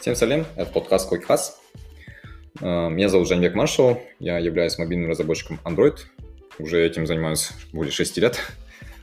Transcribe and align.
Всем 0.00 0.14
салем, 0.14 0.46
это 0.54 0.70
подкаст 0.70 1.08
Койкхас. 1.08 1.60
Э, 2.60 2.88
меня 2.88 3.08
зовут 3.08 3.26
Жанбек 3.26 3.56
Маршал, 3.56 4.00
я 4.20 4.38
являюсь 4.38 4.78
мобильным 4.78 5.10
разработчиком 5.10 5.58
Android, 5.64 5.96
уже 6.60 6.86
этим 6.86 7.04
занимаюсь 7.04 7.50
более 7.72 7.92
6 7.92 8.16
лет. 8.18 8.38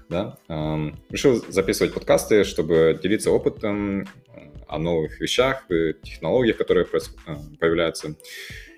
Да? 0.08 0.38
Эм, 0.50 1.00
решил 1.10 1.44
записывать 1.50 1.92
подкасты, 1.92 2.44
чтобы 2.44 3.00
делиться 3.02 3.32
опытом 3.32 4.02
э, 4.02 4.06
о 4.68 4.78
новых 4.78 5.20
вещах, 5.20 5.66
технологиях, 6.04 6.58
которые 6.58 6.86
э, 6.86 7.36
появляются. 7.60 8.16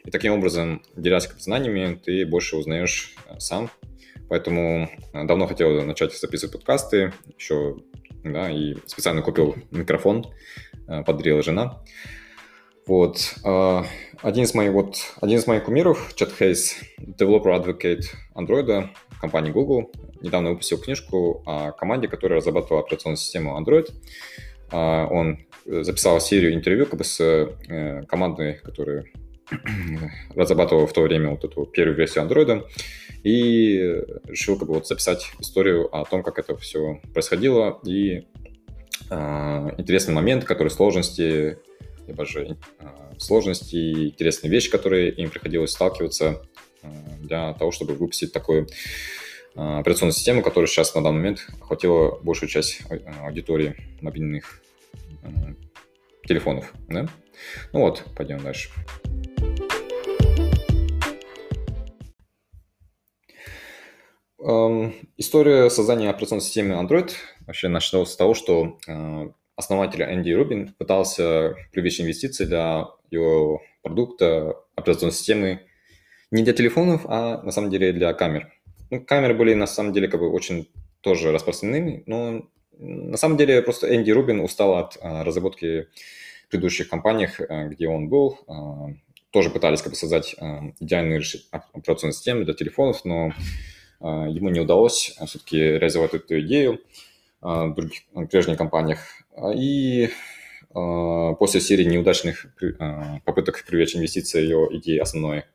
И 0.05 0.09
таким 0.09 0.34
образом, 0.34 0.81
делясь 0.95 1.29
знаниями, 1.38 1.99
ты 2.02 2.25
больше 2.25 2.55
узнаешь 2.55 3.13
сам. 3.39 3.70
Поэтому 4.29 4.89
давно 5.13 5.47
хотел 5.47 5.84
начать 5.84 6.18
записывать 6.18 6.54
подкасты, 6.54 7.11
еще 7.38 7.75
да, 8.23 8.49
и 8.49 8.75
специально 8.86 9.21
купил 9.21 9.56
микрофон, 9.71 10.25
подарила 10.87 11.41
жена. 11.41 11.82
Вот. 12.87 13.36
А, 13.43 13.86
один 14.21 14.45
из 14.45 14.54
моих, 14.54 14.71
вот, 14.71 14.95
один 15.21 15.37
из 15.37 15.45
моих 15.45 15.65
кумиров, 15.65 16.14
Чет 16.15 16.32
Хейс, 16.37 16.78
Developer 17.00 17.61
Advocate 17.61 18.05
Android 18.36 18.89
компании 19.19 19.51
Google, 19.51 19.92
недавно 20.21 20.51
выпустил 20.51 20.78
книжку 20.78 21.43
о 21.45 21.71
команде, 21.71 22.07
которая 22.07 22.37
разрабатывала 22.37 22.83
операционную 22.83 23.18
систему 23.18 23.59
Android. 23.59 23.92
А, 24.71 25.07
он 25.07 25.39
записал 25.65 26.21
серию 26.21 26.54
интервью 26.54 26.86
как 26.86 27.00
бы 27.00 27.04
с 27.04 27.19
э, 27.19 28.04
командой, 28.07 28.59
которая 28.64 29.06
разрабатывала 30.36 30.87
в 30.87 30.93
то 30.93 31.01
время 31.01 31.31
вот 31.31 31.43
эту 31.43 31.65
первую 31.65 31.97
версию 31.97 32.25
Android, 32.25 32.64
и 33.23 34.02
решил 34.25 34.58
как 34.58 34.67
бы 34.67 34.75
вот 34.75 34.88
записать 34.88 35.30
историю 35.39 35.94
о 35.94 36.06
том, 36.06 36.23
как 36.23 36.39
это 36.39 36.56
все 36.58 37.02
происходило, 37.14 37.80
и 37.86 38.28
э, 39.09 39.70
интересный 39.78 40.14
момент, 40.14 40.44
который 40.44 40.70
сложности, 40.70 41.58
либо 42.08 42.26
же 42.26 42.58
э, 42.80 42.86
сложности 43.18 44.09
интересные 44.09 44.52
вещи, 44.52 44.70
которые 44.70 45.12
им 45.12 45.30
приходилось 45.30 45.72
сталкиваться 45.72 46.42
э, 46.81 46.88
для 47.22 47.54
того, 47.54 47.72
чтобы 47.72 47.94
выпустить 47.96 48.34
такую 48.34 48.68
операционную 49.56 50.14
систему, 50.14 50.44
которая 50.44 50.68
сейчас 50.68 50.94
на 50.94 51.02
данный 51.02 51.18
момент 51.18 51.48
охватила 51.59 52.20
большую 52.22 52.48
часть 52.48 52.81
аудитории 53.23 53.76
мобильных 54.02 54.62
телефонов. 56.28 56.72
Да? 56.88 57.08
Ну 57.74 57.80
вот, 57.80 58.03
пойдем 58.16 58.40
дальше. 58.44 58.70
История 64.40 65.70
создания 65.70 66.10
операционной 66.10 66.44
системы 66.44 66.76
Android 66.76 67.12
вообще 67.46 67.68
началась 67.68 68.12
с 68.12 68.16
того, 68.16 68.34
что 68.34 68.78
основателя 69.56 70.14
Энди 70.14 70.32
Рубин 70.32 70.74
пытался 70.78 71.56
привлечь 71.72 72.00
инвестиции 72.00 72.46
для 72.46 72.88
его 73.10 73.62
продукта, 73.82 74.56
операционной 74.76 75.14
системы 75.14 75.62
не 76.32 76.44
для 76.44 76.54
телефонов, 76.54 77.02
а 77.06 77.42
на 77.42 77.52
самом 77.52 77.72
деле 77.72 77.94
для 77.94 78.14
камер. 78.14 78.52
Ну, 78.90 79.04
камеры 79.04 79.34
были 79.34 79.54
на 79.54 79.68
самом 79.68 79.94
деле 79.94 80.08
как 80.08 80.20
бы 80.20 80.30
очень 80.30 80.70
тоже 81.02 81.32
распространены, 81.32 82.04
но 82.06 82.48
на 82.78 83.18
самом 83.18 83.38
деле 83.38 83.62
просто 83.62 83.94
Энди 83.96 84.12
Рубин 84.12 84.40
устал 84.40 84.76
от 84.76 84.98
а, 85.02 85.24
разработки 85.24 85.88
в 86.46 86.52
предыдущих 86.52 86.90
компаниях, 86.90 87.40
а, 87.40 87.66
где 87.66 87.88
он 87.88 88.10
был. 88.10 88.40
А, 88.48 88.90
тоже 89.32 89.50
пытались 89.50 89.82
как 89.82 89.92
бы 89.92 89.98
создать 89.98 90.36
идеальную 90.80 91.22
операционную 91.52 92.14
систему 92.14 92.46
для 92.46 92.54
телефонов, 92.54 93.04
но 93.04 93.34
ему 94.00 94.50
не 94.50 94.59
удалось 94.59 95.17
все-таки 95.26 95.58
реализовать 95.58 96.14
эту 96.14 96.40
идею 96.42 96.80
в 97.42 97.73
других 97.73 98.02
прежних 98.30 98.58
компаниях. 98.58 99.00
А, 99.36 99.52
и 99.53 100.09
а, 100.73 101.34
после 101.34 101.62
серии 101.62 101.84
неудачных 101.84 102.48
а, 102.80 103.20
попыток 103.25 103.64
привлечь 103.66 103.95
инвестиции 103.95 104.42
ее 104.42 104.68
идеи 104.78 104.98
основной 104.98 105.45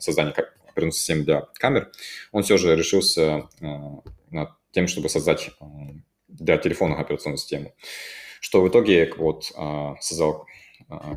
создания 0.00 0.30
операционной 0.30 0.92
системы 0.92 1.24
для 1.24 1.48
камер, 1.54 1.90
он 2.32 2.42
все 2.42 2.56
же 2.56 2.76
решился 2.76 3.48
над 4.30 4.50
тем, 4.70 4.86
чтобы 4.86 5.08
создать 5.08 5.50
для 6.28 6.56
телефонных 6.56 7.00
операционную 7.00 7.38
систему. 7.38 7.74
Что 8.40 8.62
в 8.62 8.68
итоге 8.68 9.12
вот 9.16 9.46
создал 10.00 10.46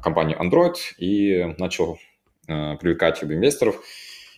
компанию 0.01 0.39
Android 0.41 0.75
и 0.97 1.53
начал 1.59 1.99
привлекать 2.47 3.23
инвесторов. 3.23 3.83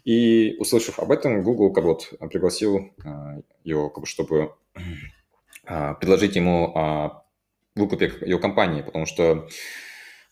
И 0.03 0.55
услышав 0.59 0.99
об 0.99 1.11
этом, 1.11 1.43
Google 1.43 1.71
как 1.71 1.83
вот 1.83 2.13
пригласил 2.29 2.91
его, 3.63 3.89
как 3.89 4.01
бы, 4.01 4.05
чтобы 4.05 4.53
предложить 5.65 6.35
ему 6.35 7.23
выкупе 7.75 8.13
ее 8.21 8.39
компании, 8.39 8.81
потому 8.81 9.05
что 9.05 9.47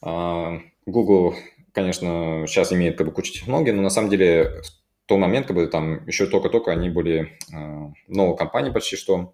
э, 0.04 0.60
Google, 0.86 1.36
конечно, 1.74 2.46
сейчас 2.48 2.72
имеет 2.74 2.98
как 2.98 3.08
бы 3.08 3.14
кучу 3.14 3.34
технологий, 3.34 3.72
но 3.72 3.82
на 3.82 3.90
самом 3.90 4.10
деле 4.10 4.62
в 5.06 5.08
тот 5.08 5.20
момент, 5.20 5.48
как 5.48 5.56
бы 5.56 5.68
там 5.68 6.06
еще 6.08 6.28
только-только 6.28 6.72
они 6.72 6.90
были 6.90 7.38
э, 7.54 7.92
новой 8.08 8.38
компанией 8.38 8.74
почти 8.74 8.96
что, 8.96 9.34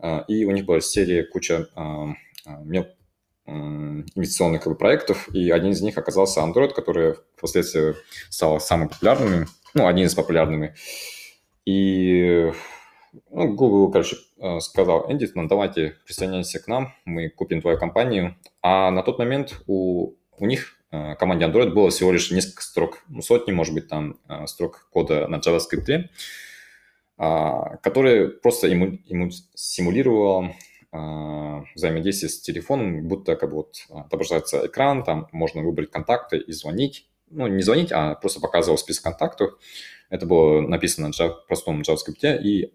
э, 0.00 0.20
и 0.28 0.44
у 0.44 0.50
них 0.52 0.64
была 0.66 0.80
серия 0.80 1.24
куча 1.24 1.68
э, 1.74 2.06
э, 2.46 2.84
инвестиционных 3.46 4.62
как 4.62 4.74
бы, 4.74 4.78
проектов, 4.78 5.28
и 5.34 5.50
один 5.50 5.70
из 5.70 5.80
них 5.80 5.96
оказался 5.96 6.40
Android, 6.40 6.74
который 6.74 7.14
впоследствии 7.36 7.94
стал 8.28 8.60
самым 8.60 8.90
популярным, 8.90 9.46
ну, 9.78 9.86
один 9.86 10.06
из 10.06 10.14
популярными. 10.14 10.74
И 11.64 12.52
ну, 13.30 13.54
Google, 13.54 13.90
короче, 13.90 14.16
э, 14.38 14.60
сказал, 14.60 15.10
Энди, 15.10 15.28
ну, 15.34 15.46
давайте 15.46 15.96
присоединяйся 16.04 16.58
к 16.60 16.66
нам, 16.66 16.94
мы 17.04 17.28
купим 17.28 17.60
твою 17.62 17.78
компанию. 17.78 18.36
А 18.60 18.90
на 18.90 19.02
тот 19.02 19.18
момент 19.18 19.62
у, 19.66 20.14
у 20.36 20.46
них, 20.46 20.76
э, 20.90 21.14
команде 21.14 21.46
Android, 21.46 21.70
было 21.70 21.90
всего 21.90 22.12
лишь 22.12 22.30
несколько 22.30 22.62
строк, 22.62 23.04
ну, 23.08 23.22
сотни, 23.22 23.52
может 23.52 23.74
быть, 23.74 23.88
там, 23.88 24.18
э, 24.28 24.46
строк 24.46 24.88
кода 24.92 25.28
на 25.28 25.36
JavaScript, 25.36 26.04
а, 27.20 27.76
который 27.78 28.28
просто 28.28 28.68
ему, 28.68 28.98
ему 29.06 29.30
симулировал 29.54 30.54
взаимодействие 31.74 32.30
с 32.30 32.40
телефоном, 32.40 33.06
будто 33.08 33.36
как 33.36 33.50
бы 33.50 33.56
вот 33.56 33.74
отображается 33.90 34.66
экран, 34.66 35.04
там 35.04 35.28
можно 35.32 35.60
выбрать 35.62 35.90
контакты 35.90 36.38
и 36.38 36.50
звонить. 36.52 37.07
Ну, 37.30 37.46
не 37.46 37.62
звонить, 37.62 37.92
а 37.92 38.14
просто 38.14 38.40
показывал 38.40 38.78
список 38.78 39.04
контактов. 39.04 39.58
Это 40.10 40.26
было 40.26 40.60
написано 40.60 41.10
на 41.18 41.28
простом 41.46 41.82
JavaScript, 41.82 42.42
и 42.42 42.72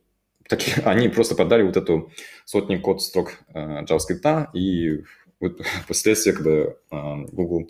такие, 0.48 0.78
они 0.86 1.10
просто 1.10 1.36
подали 1.36 1.64
вот 1.64 1.78
эту 1.78 2.12
сотни 2.46 2.78
код 2.78 3.02
строк 3.02 3.40
э, 3.54 3.84
JavaScript, 3.84 4.48
и 4.54 5.04
вот, 5.40 5.62
впоследствии 5.84 6.32
как 6.32 6.44
бы, 6.44 6.78
э, 6.92 7.16
Google 7.32 7.70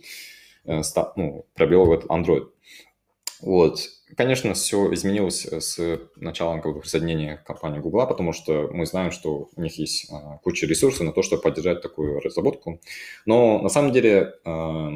э, 0.65 0.83
ста, 0.83 1.13
ну, 1.15 1.45
пробил 1.55 1.85
в 1.85 1.91
этот 1.91 2.09
Android. 2.09 2.49
Вот. 3.41 3.89
Конечно, 4.15 4.53
все 4.53 4.93
изменилось 4.93 5.45
с 5.45 5.99
началом 6.15 6.61
как 6.61 6.73
бы, 6.73 6.81
присоединения 6.81 7.43
компании 7.45 7.79
Google, 7.79 8.07
потому 8.07 8.31
что 8.31 8.69
мы 8.71 8.85
знаем, 8.85 9.11
что 9.11 9.49
у 9.55 9.61
них 9.61 9.77
есть 9.77 10.09
э, 10.09 10.15
куча 10.43 10.65
ресурсов 10.65 11.05
на 11.05 11.11
то, 11.11 11.23
чтобы 11.23 11.41
поддержать 11.41 11.81
такую 11.81 12.19
разработку. 12.19 12.79
Но 13.25 13.59
на 13.59 13.69
самом 13.69 13.91
деле 13.91 14.35
э, 14.45 14.89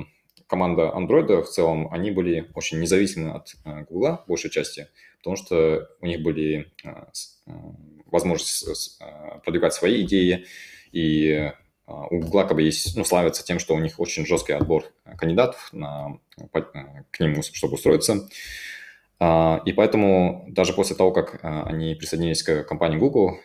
команда 0.47 0.94
Android 0.96 1.44
в 1.44 1.50
целом, 1.50 1.91
они 1.91 2.12
были 2.12 2.50
очень 2.56 2.80
независимы 2.80 3.31
от 3.31 3.56
э, 3.66 3.85
Google 3.90 4.19
в 4.24 4.28
большей 4.28 4.50
части, 4.50 4.88
потому 5.19 5.35
что 5.35 5.90
у 6.02 6.06
них 6.06 6.24
были 6.24 6.72
э, 6.84 6.90
э, 7.47 7.52
возможности 8.06 8.66
продвигать 9.44 9.74
свои 9.74 10.03
идеи, 10.03 10.46
и 10.91 11.52
у 11.86 12.19
Google 12.19 12.41
как 12.47 12.56
бы 12.56 12.63
есть, 12.63 12.97
ну, 12.97 13.06
славятся 13.06 13.46
тем, 13.46 13.59
что 13.59 13.75
у 13.75 13.80
них 13.80 14.00
очень 14.00 14.25
жесткий 14.25 14.53
отбор 14.53 14.86
кандидатов 15.18 15.69
на, 15.72 16.19
к 17.12 17.19
нему, 17.19 17.41
чтобы 17.41 17.75
устроиться. 17.75 18.28
И 19.22 19.74
поэтому 19.75 20.46
даже 20.50 20.74
после 20.74 20.97
того, 20.97 21.12
как 21.12 21.40
они 21.41 21.96
присоединились 21.96 22.44
к 22.44 22.63
компании 22.63 22.97
Google, 22.97 23.40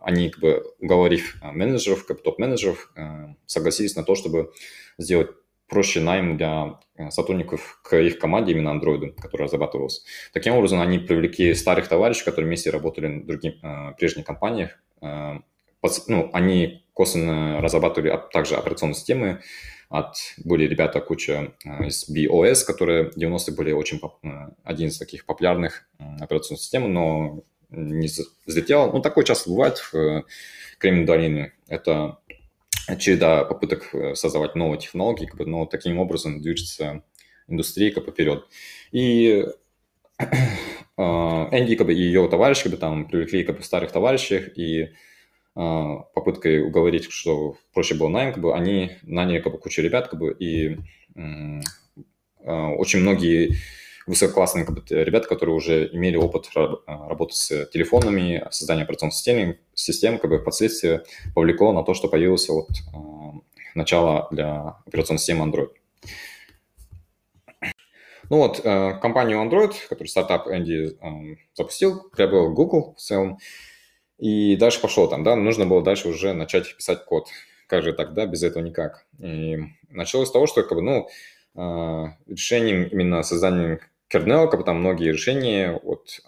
они, 0.00 0.30
как 0.30 0.40
бы, 0.40 0.64
уговорив 0.78 1.40
менеджеров, 1.42 2.06
как 2.06 2.22
топ-менеджеров, 2.22 2.92
согласились 3.46 3.96
на 3.96 4.04
то, 4.04 4.14
чтобы 4.14 4.52
сделать 4.96 5.30
проще 5.72 6.00
найм 6.00 6.36
для 6.36 6.78
э, 6.96 7.10
сотрудников 7.10 7.80
к 7.82 7.96
их 7.96 8.18
команде, 8.18 8.52
именно 8.52 8.68
Android, 8.68 9.14
который 9.20 9.44
разрабатывался. 9.44 10.02
Таким 10.34 10.54
образом, 10.54 10.80
они 10.82 10.98
привлекли 10.98 11.54
старых 11.54 11.88
товарищей, 11.88 12.24
которые 12.24 12.46
вместе 12.46 12.70
работали 12.70 13.20
в 13.20 13.26
других 13.26 13.54
э, 13.62 13.92
прежних 13.98 14.26
компаниях. 14.26 14.78
Э, 15.00 15.38
ну, 16.08 16.30
они 16.34 16.84
косвенно 16.92 17.60
разрабатывали 17.62 18.20
также 18.32 18.56
операционные 18.56 18.94
системы, 18.94 19.40
от 19.88 20.16
были 20.44 20.66
ребята 20.66 21.00
куча 21.00 21.54
э, 21.64 21.86
из 21.86 22.06
BOS, 22.10 22.66
которые 22.66 23.10
в 23.10 23.16
90-е 23.16 23.56
были 23.56 23.72
очень 23.72 23.98
один 24.62 24.88
из 24.88 24.98
таких 24.98 25.24
популярных 25.24 25.88
операционных 26.20 26.60
систем, 26.60 26.92
но 26.92 27.44
не 27.70 28.08
взлетел. 28.46 28.92
Ну, 28.92 29.00
такое 29.00 29.24
часто 29.24 29.48
бывает 29.48 29.78
в 29.78 30.24
Кремниевой 30.78 31.06
долине. 31.06 31.52
Это 31.66 32.18
череда 32.98 33.44
попыток 33.44 33.94
э, 33.94 34.14
создавать 34.14 34.54
новые 34.54 34.80
технологии, 34.80 35.26
как 35.26 35.36
бы, 35.36 35.46
но 35.46 35.66
таким 35.66 35.98
образом 35.98 36.40
движется 36.40 37.02
индустрия 37.48 37.92
как 37.92 38.04
бы, 38.06 38.12
вперед. 38.12 38.46
И 38.90 39.46
э, 40.18 40.24
Энди 40.96 41.76
как 41.76 41.86
бы, 41.86 41.94
и 41.94 42.00
ее 42.00 42.28
товарищи 42.28 42.64
как 42.64 42.72
бы, 42.72 42.78
там, 42.78 43.06
привлекли 43.06 43.44
как 43.44 43.56
бы, 43.58 43.62
старых 43.62 43.92
товарищей, 43.92 44.42
и 44.56 44.92
попыткой 45.54 46.62
уговорить, 46.62 47.10
что 47.10 47.58
проще 47.74 47.94
было 47.94 48.08
найм, 48.08 48.32
как 48.32 48.42
бы, 48.42 48.54
они 48.54 48.92
наняли 49.02 49.40
как 49.40 49.52
бы, 49.52 49.58
кучу 49.58 49.82
ребят, 49.82 50.08
как 50.08 50.18
бы, 50.18 50.32
и 50.32 50.78
очень 52.44 53.00
многие 53.00 53.56
высококлассные 54.06 54.66
ребята, 54.90 55.28
которые 55.28 55.54
уже 55.54 55.88
имели 55.92 56.16
опыт 56.16 56.50
работы 56.86 57.34
с 57.34 57.66
телефонами, 57.66 58.46
создания 58.50 58.82
операционных 58.82 59.14
систем, 59.14 59.56
систем 59.74 60.18
как 60.18 60.30
бы 60.30 60.38
впоследствии 60.38 61.00
повлекло 61.34 61.72
на 61.72 61.82
то, 61.82 61.94
что 61.94 62.08
появился 62.08 62.52
вот 62.52 62.68
начало 63.74 64.28
для 64.30 64.76
операционной 64.86 65.18
системы 65.18 65.46
Android. 65.46 65.70
Ну 68.30 68.38
вот, 68.38 68.60
э, 68.64 68.98
компанию 69.00 69.38
Android, 69.42 69.74
который 69.88 70.08
стартап 70.08 70.48
Энди 70.48 70.96
э, 70.98 71.36
запустил, 71.54 72.08
приобрел 72.10 72.50
Google 72.52 72.94
в 72.96 73.00
целом, 73.00 73.38
и 74.18 74.56
дальше 74.56 74.80
пошел 74.80 75.08
там, 75.08 75.22
да, 75.22 75.36
нужно 75.36 75.66
было 75.66 75.82
дальше 75.82 76.08
уже 76.08 76.32
начать 76.32 76.74
писать 76.76 77.04
код. 77.04 77.28
Как 77.66 77.82
же 77.82 77.92
так, 77.92 78.14
да, 78.14 78.24
без 78.24 78.42
этого 78.42 78.62
никак. 78.62 79.06
И 79.18 79.58
началось 79.90 80.28
с 80.28 80.32
того, 80.32 80.46
что, 80.46 80.62
как 80.62 80.78
бы, 80.78 80.82
ну, 80.82 81.08
э, 81.56 82.06
решением 82.26 82.84
именно 82.84 83.22
создания 83.22 83.80
бы 84.60 84.64
там 84.64 84.80
многие 84.80 85.12
решения, 85.12 85.80
вот, 85.82 86.20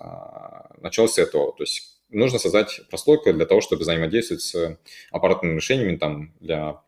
началось 0.81 1.13
с 1.15 1.19
этого. 1.19 1.53
То 1.57 1.63
есть 1.65 1.95
нужно 2.11 2.39
создать 2.39 2.81
прослойку 2.91 3.33
для 3.33 3.47
того, 3.47 3.61
чтобы 3.61 3.83
взаимодействовать 3.83 4.43
с 4.43 4.79
аппаратными 5.11 5.57
решениями 5.57 5.97
там 5.97 6.33
для 6.41 6.81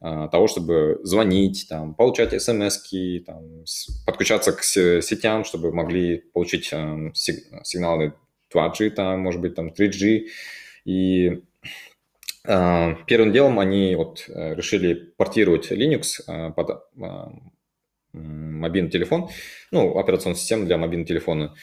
а, 0.00 0.28
того, 0.28 0.46
чтобы 0.46 1.00
звонить, 1.02 1.66
там, 1.68 1.94
получать 1.94 2.40
смс 2.40 2.90
там, 3.26 3.64
подключаться 4.04 4.52
к 4.52 4.62
сетям, 4.62 5.44
чтобы 5.44 5.72
могли 5.72 6.18
получить 6.32 6.68
э, 6.72 7.10
сигналы 7.14 8.12
2G, 8.54 8.90
там, 8.90 9.20
может 9.20 9.40
быть, 9.40 9.54
там, 9.54 9.68
3G. 9.68 10.26
И 10.84 11.42
э, 12.44 12.94
первым 13.06 13.32
делом 13.32 13.58
они 13.58 13.96
вот 13.96 14.26
э, 14.28 14.54
решили 14.54 14.94
портировать 14.94 15.72
Linux 15.72 16.20
э, 16.26 16.52
под 16.52 16.70
э, 16.70 17.04
мобильный 18.16 18.90
телефон, 18.90 19.28
ну, 19.70 19.98
операционную 19.98 20.38
систему 20.38 20.66
для 20.66 20.78
мобильного 20.78 21.06
телефона. 21.06 21.54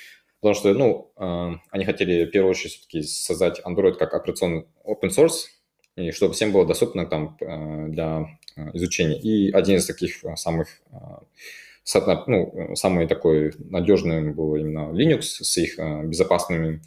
Потому 0.43 0.55
что, 0.55 0.73
ну, 0.73 1.13
э, 1.17 1.57
они 1.71 1.85
хотели 1.85 2.25
в 2.25 2.31
первую 2.31 2.51
очередь 2.51 2.73
все-таки 2.73 3.01
создать 3.03 3.61
Android 3.65 3.93
как 3.93 4.13
операционный 4.13 4.65
open 4.85 5.09
source, 5.09 5.45
и 5.95 6.11
чтобы 6.11 6.33
всем 6.33 6.51
было 6.51 6.65
доступно 6.65 7.05
там 7.05 7.37
э, 7.39 7.87
для 7.87 8.25
э, 8.57 8.71
изучения. 8.73 9.17
И 9.17 9.51
один 9.51 9.77
из 9.77 9.85
таких 9.85 10.21
самых 10.35 10.67
ну, 12.27 12.75
самый 12.75 13.07
такой 13.07 13.53
надежный 13.57 14.33
был 14.33 14.55
именно 14.55 14.91
Linux 14.91 15.21
с 15.21 15.57
их 15.57 15.77
безопасными, 15.77 16.81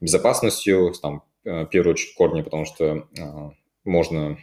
безопасностью, 0.00 0.92
там, 1.00 1.22
в 1.42 1.66
первую 1.66 1.94
очередь 1.94 2.14
корни, 2.14 2.42
потому 2.42 2.66
что 2.66 3.08
можно 3.84 4.36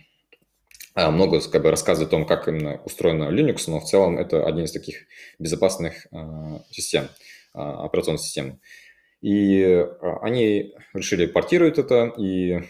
много 0.96 1.40
как 1.50 1.64
бы, 1.64 1.72
рассказывать 1.72 2.10
о 2.10 2.12
том, 2.12 2.26
как 2.26 2.48
именно 2.48 2.82
устроена 2.86 3.30
Linux, 3.32 3.64
но 3.68 3.80
в 3.80 3.86
целом 3.86 4.18
это 4.18 4.46
один 4.46 4.66
из 4.66 4.72
таких 4.72 5.06
безопасных 5.38 6.08
систем, 6.72 7.08
операционных 7.54 8.22
систем. 8.22 8.60
И 9.22 9.86
они 10.22 10.74
решили 10.94 11.26
портировать 11.26 11.78
это, 11.78 12.14
и 12.18 12.62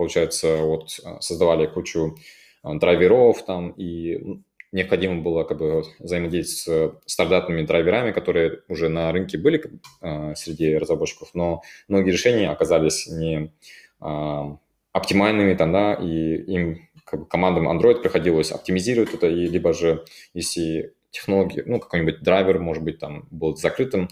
получается, 0.00 0.62
вот 0.62 0.98
а, 1.04 1.20
создавали 1.20 1.66
кучу 1.66 2.16
а, 2.62 2.74
драйверов 2.76 3.44
там, 3.44 3.72
и 3.72 4.40
необходимо 4.72 5.20
было 5.20 5.44
как 5.44 5.58
бы 5.58 5.84
взаимодействовать 5.98 6.94
с 7.04 7.12
стандартными 7.12 7.66
драйверами, 7.66 8.10
которые 8.10 8.62
уже 8.68 8.88
на 8.88 9.12
рынке 9.12 9.36
были 9.36 9.62
э, 10.00 10.34
среди 10.36 10.74
разработчиков, 10.74 11.30
но 11.34 11.60
многие 11.86 12.12
решения 12.12 12.48
оказались 12.48 13.08
не 13.08 13.52
э, 14.00 14.56
оптимальными 14.92 15.54
там, 15.54 15.72
да, 15.72 15.94
и 15.94 16.36
им 16.36 16.88
как 17.04 17.20
бы, 17.20 17.26
командам 17.26 17.68
Android 17.68 18.02
приходилось 18.02 18.52
оптимизировать 18.52 19.14
это, 19.14 19.28
и 19.28 19.46
либо 19.46 19.72
же 19.72 20.04
если 20.34 20.94
технологии, 21.10 21.62
ну, 21.66 21.80
какой-нибудь 21.80 22.22
драйвер, 22.22 22.58
может 22.58 22.82
быть, 22.82 22.98
там 22.98 23.26
был 23.30 23.56
закрытым, 23.56 24.08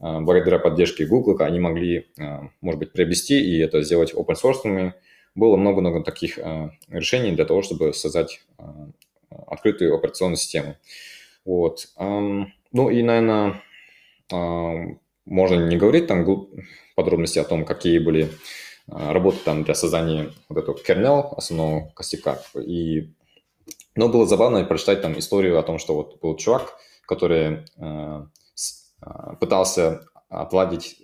э, 0.00 0.20
благодаря 0.20 0.58
поддержке 0.58 1.06
Google, 1.06 1.36
они 1.40 1.60
могли, 1.60 2.06
э, 2.18 2.40
может 2.60 2.78
быть, 2.78 2.92
приобрести 2.92 3.40
и 3.40 3.58
это 3.58 3.82
сделать 3.82 4.14
open 4.14 4.34
source 4.34 4.92
было 5.34 5.56
много-много 5.56 6.02
таких 6.02 6.38
э, 6.38 6.70
решений 6.88 7.32
для 7.32 7.44
того, 7.44 7.62
чтобы 7.62 7.92
создать 7.92 8.40
открытую 9.46 9.94
операционную 9.94 10.36
систему. 10.36 10.76
Вот. 11.44 11.86
Ну 11.96 12.90
и, 12.90 13.02
наверное, 13.02 13.62
можно 15.26 15.54
не 15.54 15.76
говорить 15.76 16.06
там 16.06 16.26
подробности 16.96 17.38
о 17.38 17.44
том, 17.44 17.64
какие 17.64 17.98
были 17.98 18.30
э, 18.88 19.12
работы 19.12 19.38
там 19.44 19.64
для 19.64 19.74
создания 19.74 20.32
вот 20.48 20.58
этого 20.58 20.76
kernel, 20.76 21.34
основного 21.36 21.90
костяка. 21.94 22.40
И, 22.54 23.12
но 23.94 24.08
было 24.08 24.26
забавно 24.26 24.64
прочитать 24.64 25.02
там 25.02 25.18
историю 25.18 25.58
о 25.58 25.62
том, 25.62 25.78
что 25.78 25.94
вот 25.94 26.20
был 26.20 26.36
чувак, 26.36 26.78
который 27.06 27.64
пытался 29.40 30.02
отладить 30.28 31.00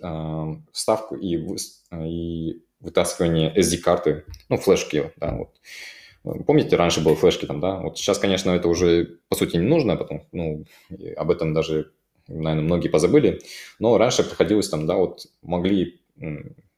вставку 0.71 1.15
и, 1.15 1.37
и 1.91 2.61
вытаскивание 2.79 3.53
SD-карты, 3.57 4.25
ну, 4.49 4.57
флешки, 4.57 5.11
да, 5.17 5.35
вот. 5.35 5.59
Помните, 6.45 6.75
раньше 6.75 7.03
были 7.03 7.15
флешки 7.15 7.45
там, 7.45 7.59
да? 7.59 7.77
Вот 7.79 7.97
сейчас, 7.97 8.17
конечно, 8.17 8.49
это 8.49 8.67
уже, 8.67 9.19
по 9.29 9.35
сути, 9.35 9.57
не 9.57 9.67
нужно, 9.67 9.95
потом, 9.95 10.23
ну, 10.31 10.65
об 11.17 11.29
этом 11.29 11.53
даже, 11.53 11.91
наверное, 12.27 12.63
многие 12.63 12.89
позабыли, 12.89 13.41
но 13.77 13.97
раньше 13.97 14.23
приходилось 14.23 14.69
там, 14.69 14.87
да, 14.87 14.95
вот 14.95 15.27
могли 15.43 16.01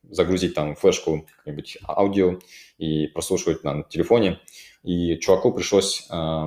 загрузить 0.09 0.53
там 0.55 0.75
флешку, 0.75 1.25
какое-нибудь 1.37 1.77
аудио 1.87 2.39
и 2.77 3.07
прослушивать 3.07 3.63
на 3.63 3.83
телефоне, 3.83 4.39
и 4.83 5.17
чуваку 5.17 5.51
пришлось 5.51 6.07
э, 6.09 6.45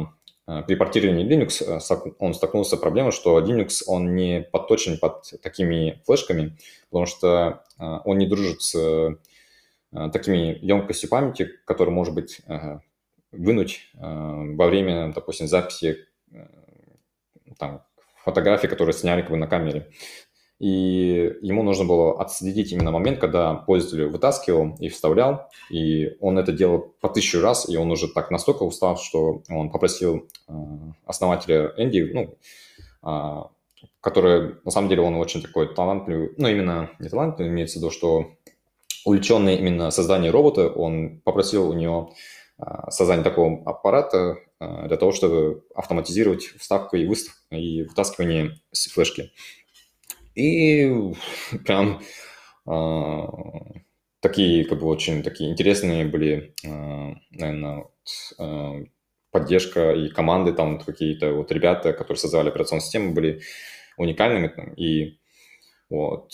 при 0.67 0.75
портировании 0.75 1.27
Linux, 1.27 1.63
э, 1.65 2.13
он 2.19 2.35
столкнулся 2.35 2.77
с 2.77 2.81
проблемой, 2.81 3.13
что 3.13 3.39
Linux, 3.41 3.83
он 3.87 4.15
не 4.15 4.43
подточен 4.43 4.99
под 4.99 5.25
такими 5.43 6.03
флешками, 6.07 6.57
потому 6.91 7.07
что 7.07 7.65
э, 7.79 7.99
он 8.05 8.19
не 8.19 8.27
дружит 8.27 8.63
с 8.63 9.19
Э, 9.93 10.09
такими 10.13 10.59
емкостью 10.63 11.09
памяти, 11.09 11.51
которые, 11.65 11.93
может 11.93 12.15
быть, 12.15 12.41
э, 12.47 12.79
вынуть 13.33 13.91
э, 13.95 13.99
во 14.01 14.67
время, 14.69 15.13
допустим, 15.13 15.49
записи 15.49 16.07
там, 17.59 17.85
фотографий, 18.25 18.69
которые 18.69 18.93
сняли 18.93 19.23
как 19.23 19.33
бы 19.33 19.37
на 19.37 19.49
камере. 19.49 19.91
И 20.61 21.39
ему 21.41 21.63
нужно 21.63 21.87
было 21.87 22.21
отследить 22.21 22.71
именно 22.71 22.91
момент, 22.91 23.19
когда 23.19 23.55
пользователь 23.55 24.07
вытаскивал 24.07 24.77
и 24.79 24.89
вставлял, 24.89 25.49
и 25.71 26.17
он 26.21 26.39
это 26.39 26.53
делал 26.53 26.95
по 27.01 27.09
тысячу 27.09 27.41
раз, 27.41 27.69
и 27.69 27.77
он 27.79 27.91
уже 27.91 28.09
так 28.09 28.31
настолько 28.31 28.65
устал, 28.65 28.99
что 28.99 29.43
он 29.49 29.71
попросил 29.71 30.29
основателя 31.07 31.73
Энди, 31.79 32.11
ну, 32.13 32.35
а, 33.03 33.49
который, 34.01 34.57
на 34.65 34.71
самом 34.71 34.89
деле, 34.89 35.03
он 35.03 35.15
очень 35.17 35.43
такой 35.43 35.75
талантливый, 35.75 36.33
ну, 36.37 36.49
именно 36.49 36.91
не 36.99 37.09
талантливый, 37.09 37.51
имеется 37.51 37.79
в 37.79 37.83
виду, 37.83 37.91
что 37.91 38.33
увлеченный 39.05 39.57
именно 39.57 39.91
созданием 39.91 40.33
робота, 40.33 40.69
он 40.69 41.21
попросил 41.25 41.71
у 41.71 41.73
него 41.73 42.13
а, 42.59 42.91
создание 42.91 43.25
такого 43.25 43.63
аппарата 43.65 44.37
а, 44.59 44.87
для 44.87 44.97
того, 44.97 45.13
чтобы 45.13 45.65
автоматизировать 45.75 46.43
вставку 46.43 46.97
и, 46.97 47.07
выстав... 47.07 47.35
и 47.51 47.83
вытаскивание 47.83 48.57
с 48.73 48.91
флешки. 48.91 49.33
И 50.41 51.15
прям 51.67 52.01
э, 52.67 53.27
такие, 54.21 54.65
как 54.65 54.81
бы, 54.81 54.87
очень 54.87 55.23
такие 55.23 55.51
интересные 55.51 56.07
были, 56.07 56.55
э, 56.65 57.15
наверное, 57.31 57.87
э, 58.39 58.85
поддержка 59.31 59.93
и 59.93 60.09
команды, 60.09 60.55
там 60.55 60.79
какие-то 60.79 61.33
вот 61.35 61.53
ребята, 61.53 61.93
которые 61.93 62.19
создавали 62.19 62.49
операционную 62.49 62.83
систему, 62.83 63.13
были 63.13 63.43
уникальными. 63.99 64.49
Там, 64.49 64.73
и 64.75 65.19
вот 65.91 66.33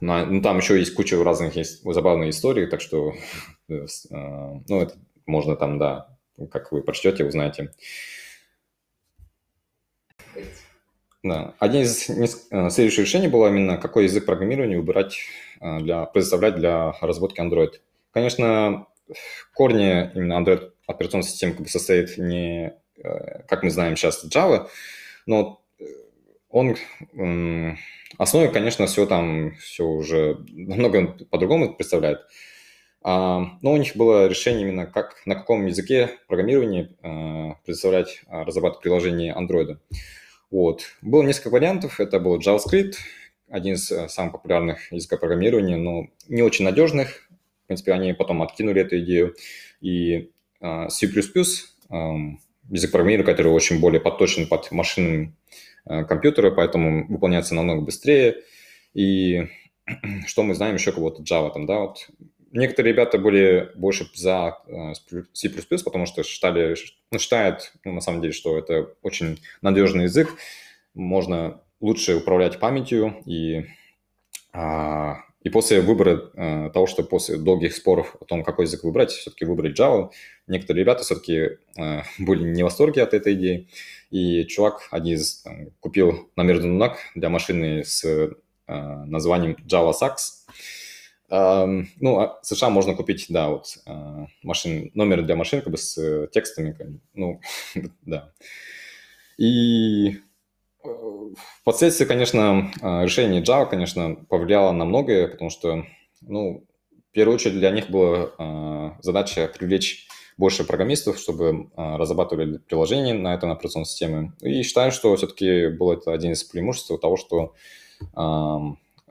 на, 0.00 0.24
ну, 0.24 0.40
там 0.40 0.56
еще 0.56 0.78
есть 0.78 0.94
куча 0.94 1.22
разных 1.22 1.56
есть 1.56 1.82
забавных 1.84 2.30
историй, 2.30 2.66
так 2.66 2.80
что, 2.80 3.12
э, 3.68 3.86
ну, 4.10 4.80
это 4.80 4.94
можно 5.26 5.56
там, 5.56 5.78
да, 5.78 6.16
как 6.50 6.72
вы 6.72 6.82
прочтете, 6.82 7.24
узнаете. 7.24 7.70
Да. 11.28 11.54
Один 11.58 11.82
из 11.82 12.08
э, 12.08 12.70
следующих 12.70 13.00
решений 13.00 13.28
было 13.28 13.48
именно, 13.48 13.78
какой 13.78 14.04
язык 14.04 14.26
программирования 14.26 14.78
выбирать, 14.78 15.16
э, 15.60 15.80
для, 15.80 16.04
предоставлять 16.04 16.56
для 16.56 16.92
разработки 17.00 17.40
Android. 17.40 17.72
Конечно, 18.12 18.86
корни 19.54 20.10
именно 20.14 20.34
Android 20.34 20.70
операционной 20.86 21.24
системы 21.24 21.54
как 21.54 21.62
бы 21.62 21.68
состоит 21.68 22.16
не, 22.16 22.74
как 23.48 23.62
мы 23.62 23.70
знаем 23.70 23.96
сейчас, 23.96 24.24
Java, 24.24 24.68
но 25.26 25.60
он 26.48 26.76
Основе, 28.18 28.48
конечно, 28.48 28.86
все 28.86 29.04
там, 29.06 29.56
все 29.56 29.84
уже 29.84 30.38
намного 30.48 31.06
по-другому 31.30 31.74
представляет. 31.74 32.20
А, 33.02 33.40
но 33.60 33.72
у 33.72 33.76
них 33.76 33.94
было 33.94 34.26
решение 34.26 34.62
именно, 34.62 34.86
как, 34.86 35.16
на 35.26 35.34
каком 35.34 35.66
языке 35.66 36.10
программирования 36.26 36.94
предоставлять, 37.64 38.22
а, 38.26 38.44
разрабатывать 38.44 38.82
приложение 38.82 39.34
Android. 39.34 39.78
Вот. 40.50 40.82
Было 41.02 41.22
несколько 41.22 41.50
вариантов. 41.50 42.00
Это 42.00 42.20
был 42.20 42.38
JavaScript, 42.38 42.94
один 43.48 43.74
из 43.74 43.86
самых 43.86 44.32
популярных 44.32 44.92
языков 44.92 45.20
программирования, 45.20 45.76
но 45.76 46.08
не 46.28 46.42
очень 46.42 46.64
надежных. 46.64 47.28
в 47.64 47.66
принципе, 47.66 47.92
они 47.92 48.12
потом 48.12 48.42
откинули 48.42 48.82
эту 48.82 48.98
идею. 49.00 49.34
И 49.80 50.30
C++, 50.60 51.06
язык 51.06 52.90
программирования, 52.90 53.24
который 53.24 53.52
очень 53.52 53.80
более 53.80 54.00
подточен 54.00 54.48
под 54.48 54.70
машинные 54.72 55.32
компьютеры, 55.84 56.52
поэтому 56.52 57.06
выполняется 57.06 57.54
намного 57.54 57.82
быстрее. 57.82 58.36
И 58.94 59.48
что 60.26 60.42
мы 60.42 60.54
знаем 60.54 60.74
еще 60.74 60.92
кого-то 60.92 61.22
Java 61.22 61.52
там, 61.52 61.66
да, 61.66 61.80
вот 61.80 62.08
некоторые 62.52 62.92
ребята 62.92 63.18
были 63.18 63.70
больше 63.74 64.06
за 64.14 64.58
C++, 65.32 65.50
потому 65.84 66.06
что 66.06 66.22
считали, 66.22 66.76
ну, 67.10 67.18
считают, 67.18 67.72
ну, 67.84 67.92
на 67.92 68.00
самом 68.00 68.20
деле, 68.20 68.32
что 68.32 68.58
это 68.58 68.90
очень 69.02 69.40
надежный 69.62 70.04
язык, 70.04 70.34
можно 70.94 71.60
лучше 71.80 72.16
управлять 72.16 72.58
памятью 72.58 73.22
и 73.26 73.66
а, 74.52 75.18
и 75.46 75.48
после 75.48 75.80
выбора 75.80 76.32
э, 76.34 76.70
того, 76.74 76.88
что 76.88 77.04
после 77.04 77.36
долгих 77.36 77.72
споров 77.72 78.16
о 78.20 78.24
том, 78.24 78.42
какой 78.42 78.64
язык 78.64 78.82
выбрать, 78.82 79.12
все-таки 79.12 79.44
выбрать 79.44 79.78
Java, 79.78 80.10
некоторые 80.48 80.82
ребята 80.82 81.04
все-таки 81.04 81.58
э, 81.78 82.02
были 82.18 82.42
не 82.42 82.62
в 82.62 82.64
восторге 82.64 83.04
от 83.04 83.14
этой 83.14 83.34
идеи. 83.34 83.68
И 84.10 84.44
чувак 84.46 84.88
один 84.90 85.14
из 85.14 85.42
там, 85.42 85.68
купил 85.78 86.32
NUNAC 86.36 86.96
для 87.14 87.28
машины 87.28 87.84
с 87.84 88.04
э, 88.04 88.32
названием 88.66 89.56
Java 89.68 89.92
Sax. 89.92 90.16
Э, 91.30 91.66
ну, 92.00 92.18
а 92.18 92.40
в 92.42 92.46
США 92.46 92.70
можно 92.70 92.94
купить, 92.94 93.26
да, 93.28 93.48
вот 93.48 93.66
э, 93.86 94.26
машин, 94.42 94.90
номер 94.94 95.22
для 95.22 95.36
машин 95.36 95.60
как 95.60 95.70
бы 95.70 95.78
с 95.78 96.28
текстами, 96.28 97.00
ну, 97.14 97.40
да. 98.02 98.32
И 99.38 100.16
Впоследствии, 101.62 102.04
конечно, 102.04 102.70
а, 102.80 103.04
решение 103.04 103.42
Java, 103.42 103.66
конечно, 103.68 104.16
повлияло 104.28 104.72
на 104.72 104.84
многое, 104.84 105.28
потому 105.28 105.50
что, 105.50 105.84
ну, 106.20 106.64
в 106.90 107.12
первую 107.12 107.34
очередь 107.34 107.58
для 107.58 107.70
них 107.70 107.90
была 107.90 108.30
а, 108.38 108.96
задача 109.00 109.50
привлечь 109.52 110.06
больше 110.36 110.64
программистов, 110.64 111.18
чтобы 111.18 111.70
а, 111.76 111.96
разрабатывали 111.98 112.58
приложения 112.58 113.14
на 113.14 113.34
этой 113.34 113.50
операционной 113.50 113.86
системе. 113.86 114.32
И 114.40 114.62
считаю, 114.62 114.92
что 114.92 115.16
все-таки 115.16 115.68
был 115.68 115.92
это 115.92 116.12
один 116.12 116.32
из 116.32 116.44
преимуществ 116.44 116.92
того, 117.00 117.16
что 117.16 117.54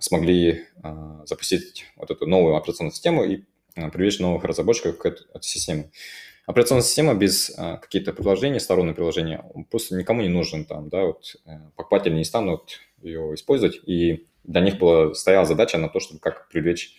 смогли 0.06 0.66
запустить 1.26 1.86
вот 1.96 2.12
эту 2.12 2.28
новую 2.28 2.56
операционную 2.56 2.94
систему 2.94 3.24
и 3.24 3.44
привлечь 3.74 4.20
новых 4.20 4.44
разработчиков 4.44 4.98
к 4.98 5.06
этой, 5.06 5.26
системе. 5.42 5.92
Операционная 6.46 6.84
система 6.84 7.16
без 7.16 7.52
а, 7.58 7.78
каких-то 7.78 8.14
приложений, 8.14 8.60
сторонние 8.60 8.94
приложения, 8.94 9.44
просто 9.72 9.96
никому 9.96 10.22
не 10.22 10.30
нужен 10.30 10.66
там, 10.66 10.90
да, 10.90 11.06
вот 11.06 11.36
э, 11.46 11.58
покупатели 11.76 12.14
не 12.14 12.24
станут 12.24 12.82
ее 13.02 13.34
использовать, 13.34 13.80
и 13.88 14.28
для 14.44 14.62
них 14.62 14.78
была, 14.78 15.16
стояла 15.16 15.46
задача 15.46 15.80
на 15.80 15.90
то, 15.90 16.00
чтобы 16.00 16.20
как 16.20 16.48
привлечь 16.50 16.96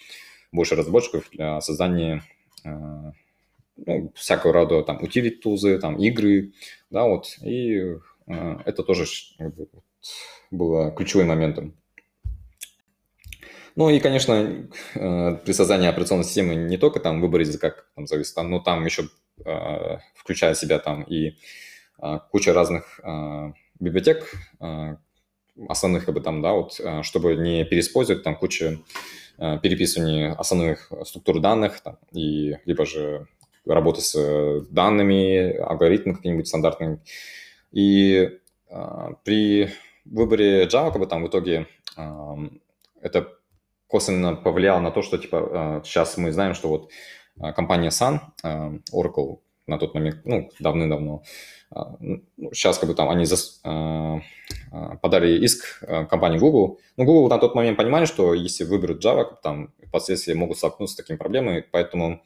больше 0.51 0.75
разработчиков 0.75 1.31
для 1.31 1.61
создания 1.61 2.25
э, 2.65 3.13
ну, 3.77 4.13
всякого 4.17 4.53
рода 4.53 4.83
там 4.83 4.99
utility 4.99 5.37
тузы, 5.37 5.79
там 5.79 5.97
игры, 5.97 6.53
да, 6.91 7.05
вот, 7.05 7.37
и 7.41 7.99
э, 8.27 8.59
это 8.65 8.83
тоже 8.83 9.05
было 10.51 10.91
ключевым 10.91 11.29
моментом. 11.29 11.77
Ну 13.76 13.90
и, 13.90 14.00
конечно, 14.00 14.68
при 14.95 15.52
создании 15.52 15.88
операционной 15.88 16.25
системы 16.25 16.54
не 16.54 16.78
только 16.78 16.99
там 16.99 17.21
выбор 17.21 17.40
языка 17.40 17.75
там 17.95 18.06
зависит, 18.06 18.37
но 18.37 18.59
там 18.59 18.85
еще 18.85 19.04
Э, 19.45 19.99
включая 20.14 20.54
себя 20.54 20.78
там 20.78 21.02
и 21.02 21.37
э, 22.02 22.18
куча 22.30 22.54
разных 22.54 23.00
э, 23.04 23.52
библиотек, 23.78 24.33
основных 25.68 26.06
как 26.06 26.14
бы 26.14 26.21
там, 26.21 26.42
да, 26.42 26.52
вот, 26.52 26.80
чтобы 27.02 27.37
не 27.37 27.64
переиспользовать 27.64 28.23
там 28.23 28.37
кучу 28.37 28.85
переписывания 29.38 30.33
основных 30.33 30.92
структур 31.04 31.40
данных, 31.40 31.80
там, 31.80 31.99
и 32.12 32.56
либо 32.66 32.85
же 32.85 33.26
работы 33.64 34.00
с 34.02 34.66
данными, 34.71 35.56
алгоритмы 35.56 36.16
какие-нибудь 36.16 36.49
стандартные. 36.49 37.00
И 37.73 38.38
при 39.25 39.71
выборе 40.04 40.64
Java, 40.64 40.90
как 40.90 41.00
бы 41.00 41.06
там 41.06 41.25
в 41.25 41.28
итоге 41.28 41.66
это 43.00 43.36
косвенно 43.97 44.37
повлияло 44.37 44.79
на 44.81 44.91
то, 44.91 45.00
что 45.00 45.17
типа 45.17 45.81
сейчас 45.83 46.19
мы 46.19 46.31
знаем, 46.31 46.53
что 46.53 46.69
вот 46.69 46.91
а, 47.41 47.55
компания 47.55 47.88
Sun, 47.88 48.21
а, 48.43 48.75
Oracle 48.93 49.38
на 49.67 49.79
тот 49.79 49.95
момент, 49.95 50.21
ну, 50.26 50.50
давным-давно, 50.61 51.23
сейчас 52.53 52.76
ну, 52.76 52.81
как 52.81 52.88
бы 52.91 52.95
там 52.95 53.09
они 53.09 53.25
зас, 53.25 53.62
подали 55.03 55.45
иск 55.45 55.83
компании 56.11 56.38
Google. 56.38 56.79
Ну, 56.99 57.05
Google 57.05 57.29
на 57.31 57.38
тот 57.38 57.55
момент 57.55 57.79
понимали, 57.79 58.05
что 58.05 58.35
если 58.35 58.65
выберут 58.65 59.03
Java, 59.03 59.25
там 59.43 59.73
впоследствии 59.88 60.35
могут 60.35 60.59
столкнуться 60.59 60.95
с 60.95 60.97
такими 60.97 61.17
проблемами, 61.17 61.65
поэтому 61.73 62.23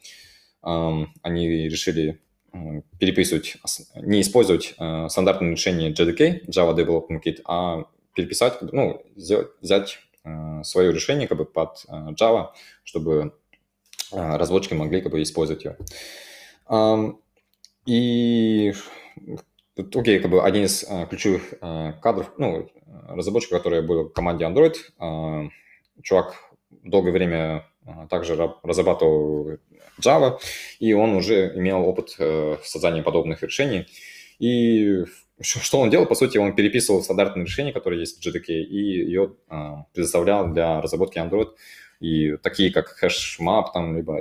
они 0.61 1.47
решили 1.69 2.19
переписывать, 2.99 3.57
не 3.95 4.21
использовать 4.21 4.75
стандартное 5.07 5.51
решение 5.51 5.91
JDK, 5.93 6.47
Java 6.47 6.75
Development 6.75 7.21
Kit, 7.25 7.39
а 7.45 7.85
переписать, 8.13 8.61
ну, 8.61 9.01
взять 9.15 9.99
свое 10.63 10.91
решение 10.91 11.27
как 11.27 11.37
бы 11.37 11.45
под 11.45 11.85
Java, 11.89 12.49
чтобы 12.83 13.33
а, 14.11 14.37
разработчики 14.37 14.73
могли 14.73 15.01
как 15.01 15.11
бы 15.11 15.21
использовать 15.21 15.65
ее. 15.65 15.77
И 17.87 18.73
окей, 19.77 20.19
как 20.19 20.29
бы 20.29 20.43
один 20.43 20.65
из 20.65 20.85
ключевых 21.09 21.53
кадров, 21.59 22.31
ну, 22.37 22.69
разработчик, 23.07 23.49
который 23.49 23.81
был 23.81 24.09
в 24.09 24.13
команде 24.13 24.45
Android, 24.45 24.75
чувак 26.03 26.35
долгое 26.69 27.11
время 27.11 27.65
также 28.09 28.35
разрабатывал 28.63 29.57
Java, 30.01 30.39
и 30.79 30.93
он 30.93 31.13
уже 31.13 31.53
имел 31.55 31.85
опыт 31.87 32.15
э, 32.17 32.57
в 32.61 32.67
создании 32.67 33.01
подобных 33.01 33.43
решений. 33.43 33.87
И 34.39 35.03
что 35.41 35.79
он 35.79 35.89
делал? 35.89 36.05
По 36.05 36.15
сути, 36.15 36.37
он 36.37 36.55
переписывал 36.55 37.03
стандартные 37.03 37.45
решения, 37.45 37.73
которые 37.73 38.01
есть 38.01 38.23
в 38.23 38.27
JDK, 38.27 38.47
и 38.47 38.77
ее 38.77 39.33
предоставлял 39.93 40.51
для 40.51 40.81
разработки 40.81 41.17
Android 41.17 41.49
и 41.99 42.37
такие, 42.37 42.71
как 42.71 42.97
HashMap, 43.03 43.65
там, 43.73 43.95
либо 43.95 44.19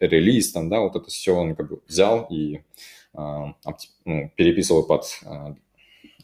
release, 0.00 0.52
там, 0.52 0.68
да, 0.68 0.80
вот 0.80 0.96
это 0.96 1.06
все 1.06 1.34
он 1.34 1.54
как 1.54 1.68
бы 1.68 1.80
взял 1.86 2.26
и 2.30 2.60
э, 3.14 3.42
ну, 4.04 4.32
переписывал 4.36 4.84
под 4.84 5.04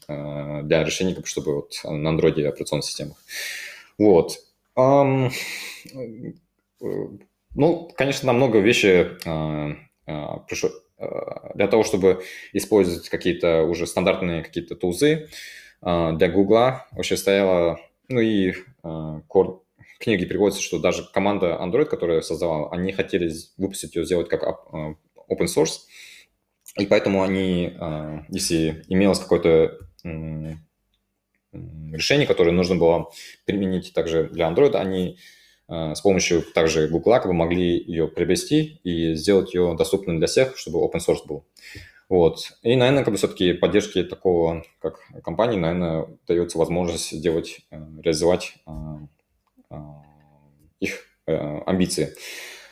э, 0.07 0.61
для 0.63 0.83
решений, 0.83 1.13
как 1.13 1.27
чтобы 1.27 1.55
вот 1.55 1.73
на 1.83 2.09
Android 2.09 2.45
операционных 2.45 2.85
системах. 2.85 3.17
Вот. 3.97 4.37
Um, 4.77 5.31
ну, 7.53 7.91
конечно, 7.95 8.27
намного 8.27 8.59
вещи 8.59 9.07
э, 9.25 9.75
э, 10.07 10.25
пришло, 10.47 10.69
для 11.55 11.67
того, 11.67 11.83
чтобы 11.83 12.23
использовать 12.53 13.09
какие-то 13.09 13.63
уже 13.63 13.87
стандартные 13.87 14.43
какие-то 14.43 14.75
тулзы 14.75 15.27
э, 15.81 16.11
для 16.13 16.29
Гугла. 16.29 16.87
Вообще 16.91 17.17
стояла, 17.17 17.79
ну 18.07 18.19
и 18.19 18.51
э, 18.51 18.53
Core, 18.83 19.59
книге 19.99 20.25
переводится, 20.25 20.61
что 20.61 20.79
даже 20.79 21.07
команда 21.13 21.59
Android, 21.61 21.85
которая 21.85 22.21
создавала, 22.21 22.71
они 22.71 22.91
хотели 22.91 23.31
выпустить 23.57 23.95
ее, 23.95 24.05
сделать 24.05 24.29
как 24.29 24.43
э, 24.43 24.95
open 25.29 25.45
source, 25.45 25.81
и 26.77 26.85
поэтому 26.85 27.23
они, 27.23 27.73
э, 27.79 28.19
если 28.29 28.83
имелось 28.87 29.19
какое-то 29.19 29.77
решение, 31.53 32.25
которое 32.25 32.51
нужно 32.51 32.75
было 32.75 33.11
применить 33.45 33.93
также 33.93 34.29
для 34.29 34.49
Android, 34.49 34.75
они 34.75 35.17
э, 35.17 35.40
с 35.71 36.01
помощью 36.01 36.41
также 36.41 36.89
Google 36.89 37.13
как 37.13 37.27
бы 37.27 37.33
могли 37.33 37.77
ее 37.77 38.07
приобрести 38.07 38.81
и 38.83 39.15
сделать 39.15 39.53
ее 39.53 39.73
доступной 39.77 40.17
для 40.17 40.27
всех, 40.27 40.57
чтобы 40.57 40.79
open 40.79 40.99
source 40.99 41.25
был. 41.25 41.45
Вот. 42.09 42.51
И, 42.61 42.75
наверное, 42.75 43.05
как 43.05 43.13
бы 43.13 43.17
все-таки 43.17 43.53
поддержки 43.53 44.03
такого, 44.03 44.65
как 44.81 44.99
компании, 45.23 45.57
наверное, 45.57 46.07
дается 46.27 46.57
возможность 46.57 47.09
сделать, 47.11 47.61
реализовать 47.71 48.55
а, 48.65 48.99
их 50.81 51.05
э, 51.27 51.59
амбиции. 51.65 52.13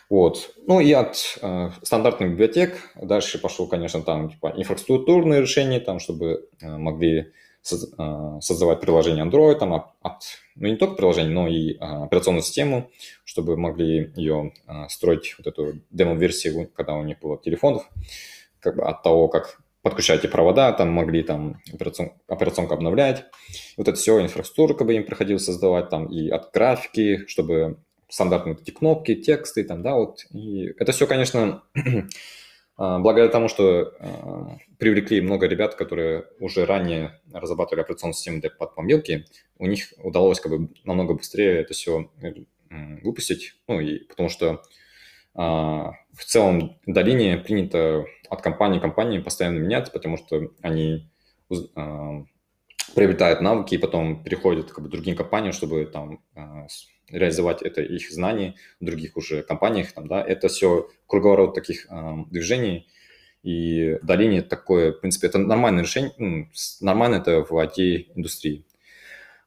Вот. 0.10 0.56
Ну 0.68 0.82
и 0.82 0.92
от 0.92 1.38
э, 1.42 1.70
стандартных 1.84 2.32
библиотек 2.32 2.92
дальше 2.96 3.40
пошел, 3.40 3.68
конечно, 3.68 4.02
там 4.02 4.30
типа 4.30 4.54
инфраструктурные 4.58 5.40
решения, 5.40 5.80
там, 5.80 6.00
чтобы 6.00 6.50
э, 6.60 6.78
могли 6.78 7.20
э, 7.20 7.26
создавать 7.62 8.82
приложение 8.82 9.26
Android, 9.26 9.56
там, 9.56 9.74
от, 9.74 10.24
ну 10.56 10.68
не 10.68 10.76
только 10.76 10.96
приложение, 10.96 11.32
но 11.32 11.48
и 11.48 11.74
э, 11.74 11.78
операционную 11.78 12.44
систему, 12.44 12.90
чтобы 13.26 13.58
могли 13.58 14.12
ее 14.16 14.54
э, 14.68 14.88
строить, 14.90 15.36
вот 15.38 15.48
эту 15.48 15.82
демо-версию, 15.92 16.70
когда 16.74 16.96
у 16.96 17.04
них 17.04 17.20
было 17.20 17.38
телефонов, 17.38 17.90
как 18.60 18.76
бы 18.76 18.84
от 18.84 19.04
того, 19.04 19.28
как 19.28 19.62
подключать 19.82 20.26
и 20.26 20.28
провода, 20.28 20.72
там 20.74 20.90
могли 20.90 21.24
там 21.24 21.62
операцион, 21.74 22.12
операционку 22.28 22.74
обновлять. 22.74 23.26
Вот 23.78 23.88
это 23.88 23.98
все 23.98 24.22
инфраструктуру 24.22 24.76
как 24.76 24.88
бы 24.88 24.96
им 24.96 25.06
приходилось 25.06 25.46
создавать, 25.46 25.90
там 25.90 26.08
и 26.08 26.30
от 26.30 26.52
графики, 26.52 27.26
чтобы 27.28 27.78
стандартные 28.10 28.58
эти 28.60 28.72
кнопки, 28.72 29.16
тексты, 29.16 29.64
там, 29.64 29.82
да, 29.82 29.96
вот. 29.96 30.26
И 30.32 30.74
это 30.80 30.92
все, 30.92 31.08
конечно, 31.08 31.64
а, 31.76 31.80
благодаря 32.80 33.28
тому, 33.28 33.50
что 33.50 33.94
а, 34.00 34.58
привлекли 34.78 35.20
много 35.20 35.48
ребят, 35.48 35.76
которые 35.76 36.26
уже 36.40 36.66
ранее 36.66 37.20
разрабатывали 37.34 37.82
операционную 37.82 38.14
систему 38.14 38.40
для 38.40 38.50
подпомилки, 38.50 39.26
у 39.58 39.66
них 39.66 39.94
удалось 39.98 40.40
как 40.40 40.52
бы 40.52 40.70
намного 40.86 41.14
быстрее 41.14 41.60
это 41.60 41.74
все 41.74 42.10
выпустить, 43.04 43.56
ну, 43.68 43.80
и 43.80 44.00
потому 44.06 44.30
что 44.30 44.62
в 45.34 46.26
целом 46.26 46.80
долине 46.86 47.38
принято 47.38 48.06
от 48.30 48.42
компании 48.42 48.80
к 48.80 48.82
компании 48.82 49.20
постоянно 49.20 49.60
меняться, 49.60 49.92
потому 49.92 50.18
что 50.18 50.52
они 50.62 51.10
приобретают 52.96 53.42
навыки 53.42 53.76
и 53.76 53.78
потом 53.78 54.24
переходят 54.24 54.72
как 54.72 54.84
бы, 54.84 54.90
к 54.90 54.92
другим 54.92 55.16
компаниям, 55.16 55.54
чтобы 55.54 55.86
там 55.86 56.24
реализовать 57.12 57.62
это 57.62 57.82
их 57.82 58.12
знания 58.12 58.56
в 58.80 58.86
других 58.86 59.18
уже 59.18 59.44
компаниях. 59.44 59.92
Там, 59.94 60.08
да, 60.08 60.22
это 60.22 60.48
все 60.48 60.90
круговорот 61.08 61.56
таких 61.56 61.88
э, 61.90 62.16
движений. 62.30 62.88
И 63.44 63.98
в 64.02 64.06
долине 64.06 64.42
такое, 64.42 64.92
в 64.92 65.00
принципе, 65.00 65.28
это 65.28 65.38
нормальное 65.38 65.84
решение, 65.84 66.12
ну, 66.18 66.48
нормально 66.82 67.16
это 67.16 67.44
в 67.44 67.52
IT-индустрии. 67.52 68.66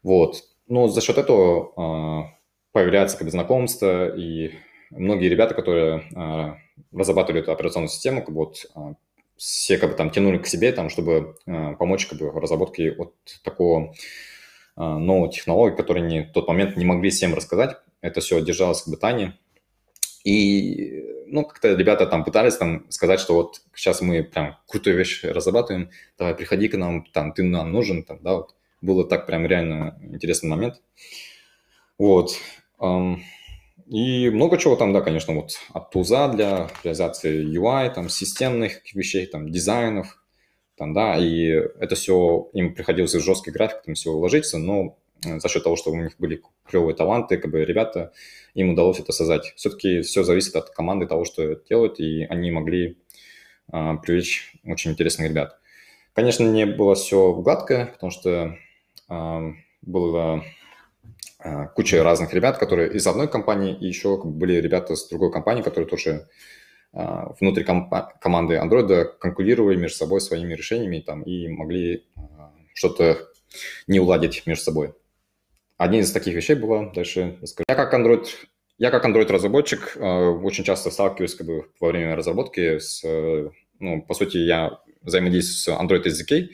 Вот. 0.03 0.43
Но 0.67 0.89
за 0.89 1.01
счет 1.01 1.19
этого 1.19 1.73
э, 1.77 2.33
появляется 2.73 3.17
как 3.17 3.27
бы 3.27 3.31
знакомство, 3.31 4.17
и 4.17 4.53
многие 4.91 5.29
ребята, 5.29 5.55
которые 5.55 6.05
э, 6.15 6.55
разрабатывали 6.97 7.43
эту 7.43 7.53
операционную 7.53 7.91
систему, 7.91 8.23
как 8.23 8.35
бы 8.35 8.47
вот 8.47 8.67
э, 8.75 8.95
все 9.37 9.79
как 9.79 9.91
бы 9.91 9.97
там 9.97 10.11
тянули 10.11 10.39
к 10.39 10.47
себе, 10.47 10.73
там, 10.73 10.89
чтобы 10.89 11.37
э, 11.47 11.75
помочь 11.79 12.07
как 12.07 12.19
бы 12.19 12.31
в 12.31 12.39
разработке 12.39 12.95
вот 12.95 13.15
такого 13.45 13.95
а, 14.77 14.99
новых 14.99 15.33
технологий, 15.33 15.77
которые 15.77 16.05
они 16.05 16.21
в 16.23 16.33
тот 16.33 16.49
момент 16.49 16.77
не 16.77 16.85
могли 16.85 17.11
всем 17.11 17.35
рассказать. 17.35 17.77
Это 18.01 18.21
все 18.21 18.41
держалось 18.41 18.83
как 18.83 18.99
бы. 18.99 19.33
И, 20.25 21.03
ну, 21.27 21.45
как-то 21.45 21.75
ребята 21.75 22.07
там 22.07 22.25
пытались 22.25 22.57
там 22.57 22.87
сказать, 22.91 23.19
что 23.21 23.35
вот 23.35 23.63
сейчас 23.75 24.01
мы 24.01 24.23
прям 24.23 24.57
крутую 24.69 24.97
вещь 24.97 25.25
разрабатываем, 25.25 25.91
давай 26.17 26.35
приходи 26.35 26.69
к 26.69 26.77
нам, 26.77 27.05
там, 27.13 27.33
ты 27.33 27.43
нам 27.43 27.73
нужен, 27.73 28.05
там, 28.05 28.19
да, 28.23 28.35
вот. 28.35 28.55
Было 28.81 29.05
так 29.07 29.27
прям 29.27 29.47
реально 29.47 29.97
интересный 30.03 30.51
момент. 30.51 30.83
Вот. 31.99 32.33
И 33.87 34.31
много 34.31 34.59
чего 34.59 34.75
там, 34.75 34.93
да, 34.93 35.01
конечно, 35.03 35.35
вот 35.35 35.53
от 35.73 35.91
туза 35.91 36.29
для 36.29 36.69
реализации 36.83 37.45
UI, 37.47 37.95
там, 37.95 38.09
системных 38.09 38.81
вещей, 38.95 39.27
там, 39.27 39.51
дизайнов, 39.51 40.22
там, 40.77 40.95
да, 40.95 41.17
и 41.17 41.47
это 41.49 41.95
все, 41.95 42.51
им 42.53 42.75
приходилось 42.75 43.15
в 43.15 43.21
жесткий 43.21 43.51
график 43.51 43.83
там 43.83 43.95
все 43.95 44.11
уложиться, 44.11 44.59
но 44.59 44.99
э, 45.25 45.39
за 45.39 45.49
счет 45.49 45.65
того, 45.65 45.77
что 45.77 45.91
у 45.91 45.97
них 45.97 46.17
были 46.19 46.43
клевые 46.67 46.95
таланты, 46.95 47.37
как 47.37 47.51
бы 47.51 47.65
ребята, 47.65 48.13
им 48.55 48.71
удалось 48.71 49.01
это 49.01 49.13
создать. 49.13 49.53
Все-таки 49.57 50.03
все 50.03 50.23
зависит 50.23 50.57
от 50.57 50.71
команды 50.71 51.07
того, 51.07 51.25
что 51.25 51.55
делают, 51.69 52.01
и 52.01 52.25
они 52.25 52.51
могли 52.51 52.99
а, 53.71 53.97
привлечь 53.97 54.53
очень 54.65 54.93
интересных 54.93 55.29
ребят. 55.29 55.59
Конечно, 56.15 56.45
не 56.45 56.67
было 56.67 56.95
все 56.95 57.33
гладко, 57.33 57.91
потому 57.95 58.11
что 58.11 58.59
а, 59.09 59.53
было 59.81 60.45
а, 61.39 61.67
куча 61.69 62.03
разных 62.03 62.35
ребят, 62.35 62.59
которые 62.59 62.93
из 62.93 63.07
одной 63.07 63.29
компании, 63.29 63.75
и 63.75 63.87
еще 63.87 64.23
были 64.23 64.55
ребята 64.55 64.95
с 64.95 65.09
другой 65.09 65.33
компании, 65.33 65.63
которые 65.63 65.89
тоже 65.89 66.29
а, 66.95 67.33
внутри 67.41 67.65
команды 67.65 68.57
Android 68.57 69.17
конкурировали 69.19 69.77
между 69.77 69.97
собой 69.97 70.21
своими 70.21 70.55
решениями 70.55 71.01
там, 71.01 71.23
и 71.23 71.49
могли 71.49 72.05
а, 72.17 72.53
что-то 72.75 73.19
не 73.87 73.99
уладить 73.99 74.47
между 74.47 74.65
собой. 74.65 74.95
Одни 75.79 76.01
из 76.01 76.13
таких 76.13 76.35
вещей 76.35 76.55
было, 76.55 76.93
дальше 76.95 77.39
Я 77.67 77.75
как 77.75 77.95
Android, 77.95 78.27
я 78.77 78.91
как 78.91 79.07
Android-разработчик 79.07 79.97
а, 79.97 80.31
очень 80.31 80.65
часто 80.65 80.91
сталкиваюсь 80.91 81.35
как 81.35 81.47
бы, 81.47 81.67
во 81.81 81.89
время 81.89 82.15
разработки 82.15 82.79
с, 82.79 83.03
ну, 83.79 84.03
по 84.03 84.13
сути, 84.13 84.37
я 84.37 84.79
взаимодействую 85.01 85.77
с 85.77 85.81
Android 85.81 86.05
SDK, 86.05 86.49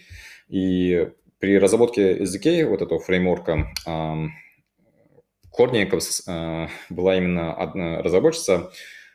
и 0.48 1.08
при 1.40 1.58
разработке 1.58 2.16
SDK, 2.22 2.64
вот 2.66 2.80
этого 2.80 3.00
фреймворка, 3.00 3.72
в 3.84 5.50
корне 5.50 5.90
была 6.88 7.16
именно 7.16 7.54
одна 7.54 8.02
разработчица, 8.02 8.70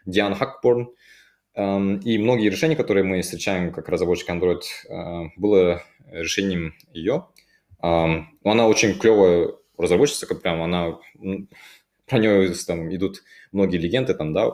Диана 0.05 0.35
Хакборн, 0.35 0.89
и 1.55 2.17
многие 2.17 2.49
решения, 2.49 2.75
которые 2.75 3.03
мы 3.03 3.21
встречаем 3.21 3.71
как 3.71 3.89
разработчик 3.89 4.29
Android, 4.29 4.61
э, 4.89 5.29
было 5.37 5.83
решением 6.11 6.73
ее. 6.93 7.27
Она 7.79 8.67
очень 8.67 8.97
клевая 8.97 9.49
разработчица, 9.77 10.25
как 10.25 10.41
прям 10.41 10.61
она, 10.61 10.99
про 12.07 12.17
нее 12.17 12.53
там 12.65 12.93
идут 12.95 13.23
многие 13.51 13.77
легенды 13.77 14.13
там, 14.13 14.33
да, 14.33 14.53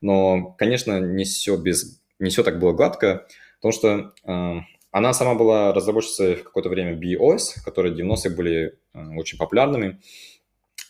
но, 0.00 0.54
конечно, 0.58 0.98
не 0.98 1.24
все 1.24 1.56
без, 1.56 2.00
не 2.18 2.30
все 2.30 2.42
так 2.42 2.58
было 2.58 2.72
гладко, 2.72 3.26
потому 3.60 3.72
что 3.72 4.64
она 4.92 5.12
сама 5.12 5.34
была 5.34 5.72
разработчицей 5.72 6.36
в 6.36 6.44
какое-то 6.44 6.68
время 6.68 6.94
BOS, 6.94 7.62
которые 7.64 7.94
в 7.94 7.98
90-е 7.98 8.34
были 8.34 8.78
э, 8.92 9.16
очень 9.16 9.38
популярными, 9.38 10.00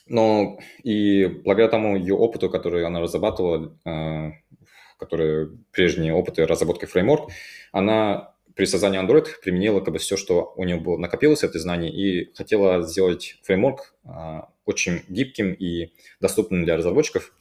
но 0.06 0.58
и 0.82 1.26
благодаря 1.26 1.68
тому 1.68 1.96
ее 1.96 2.14
опыту, 2.14 2.48
который 2.48 2.84
она 2.86 3.00
разрабатывала 3.00 3.74
которая 5.00 5.48
прежние 5.72 6.14
опыты 6.14 6.46
разработки 6.46 6.84
фреймворк, 6.84 7.30
она 7.72 8.34
при 8.54 8.66
создании 8.66 9.00
Android 9.02 9.26
применила 9.42 9.80
как 9.80 9.94
бы 9.94 9.98
все, 9.98 10.16
что 10.16 10.52
у 10.56 10.64
нее 10.64 10.76
было 10.76 10.96
накопилось, 10.96 11.42
это 11.42 11.58
знание, 11.58 11.90
и 11.90 12.32
хотела 12.34 12.82
сделать 12.82 13.38
фреймворк 13.42 13.94
а, 14.04 14.50
очень 14.64 15.02
гибким 15.08 15.52
и 15.52 15.92
доступным 16.20 16.64
для 16.64 16.76
разработчиков. 16.76 17.34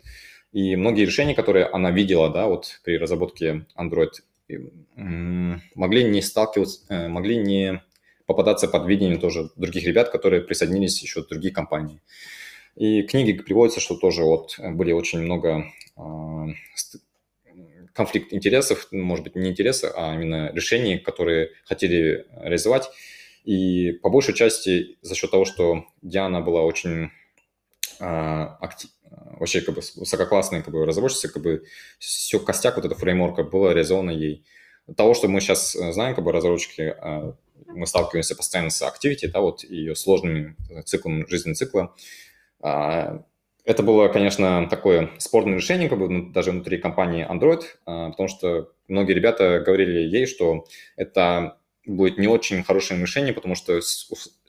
И 0.52 0.76
многие 0.76 1.06
решения, 1.06 1.36
которые 1.36 1.66
она 1.66 1.92
видела, 1.92 2.30
да, 2.30 2.48
вот 2.48 2.80
при 2.84 2.98
разработке 2.98 3.66
Android, 3.78 4.12
могли 4.96 6.04
не 6.06 6.22
сталкиваться, 6.22 6.82
э, 6.90 7.08
могли 7.08 7.38
не 7.38 7.84
попадаться 8.26 8.68
под 8.68 8.88
видение 8.88 9.18
тоже 9.18 9.50
других 9.56 9.86
ребят, 9.86 10.10
которые 10.10 10.42
присоединились 10.42 11.02
еще 11.02 11.24
другие 11.24 11.54
компании. 11.54 12.02
И 12.76 13.04
книги 13.04 13.34
приводятся, 13.34 13.80
что 13.80 13.96
тоже 13.96 14.24
вот 14.24 14.58
были 14.60 14.92
очень 14.92 15.20
много 15.20 15.66
а, 15.98 16.48
конфликт 18.00 18.34
интересов, 18.34 18.88
может 18.92 19.26
быть, 19.26 19.36
не 19.36 19.50
интересы, 19.50 19.92
а 19.94 20.14
именно 20.14 20.54
решений, 20.54 21.00
которые 21.00 21.50
хотели 21.66 22.26
реализовать. 22.32 22.90
И 23.44 23.92
по 23.92 24.10
большей 24.10 24.34
части 24.34 24.98
за 25.02 25.16
счет 25.16 25.32
того, 25.32 25.44
что 25.44 25.84
Диана 26.02 26.40
была 26.40 26.62
очень 26.62 27.12
а, 28.00 28.58
актив, 28.62 28.90
вообще 29.38 29.60
как 29.60 29.76
бы 29.76 29.82
высококлассной 29.98 30.64
как 30.64 30.74
бы, 30.74 30.86
разработчицей, 30.86 31.30
как 31.30 31.44
бы 31.44 31.66
все 31.98 32.40
костяк 32.40 32.78
вот 32.78 32.86
этого 32.86 32.98
фреймворка 32.98 33.44
было 33.44 33.72
реализовано 33.72 34.12
ей. 34.12 34.46
Того, 34.96 35.14
что 35.14 35.28
мы 35.28 35.42
сейчас 35.42 35.74
знаем, 35.74 36.16
как 36.16 36.24
бы 36.24 36.32
разработчики, 36.32 36.96
а, 37.02 37.36
мы 37.68 37.86
сталкиваемся 37.86 38.38
постоянно 38.38 38.70
с 38.70 38.82
Activity, 38.82 39.28
да, 39.28 39.42
вот 39.42 39.66
ее 39.66 39.94
сложными 39.94 40.56
циклом, 40.86 41.28
жизненного 41.28 41.56
цикла, 41.56 41.96
это 43.70 43.84
было, 43.84 44.08
конечно, 44.08 44.68
такое 44.68 45.12
спорное 45.20 45.58
решение, 45.58 45.90
как 45.90 46.00
бы 46.00 46.10
ну, 46.10 46.32
даже 46.32 46.50
внутри 46.50 46.80
компании 46.80 47.30
Android, 47.30 47.62
а, 47.86 48.10
потому 48.10 48.28
что 48.28 48.72
многие 48.88 49.14
ребята 49.14 49.60
говорили 49.64 50.00
ей, 50.00 50.26
что 50.26 50.66
это 50.96 51.60
будет 51.86 52.18
не 52.18 52.28
очень 52.28 52.64
хорошее 52.64 53.00
решение, 53.00 53.32
потому 53.32 53.54
что 53.54 53.80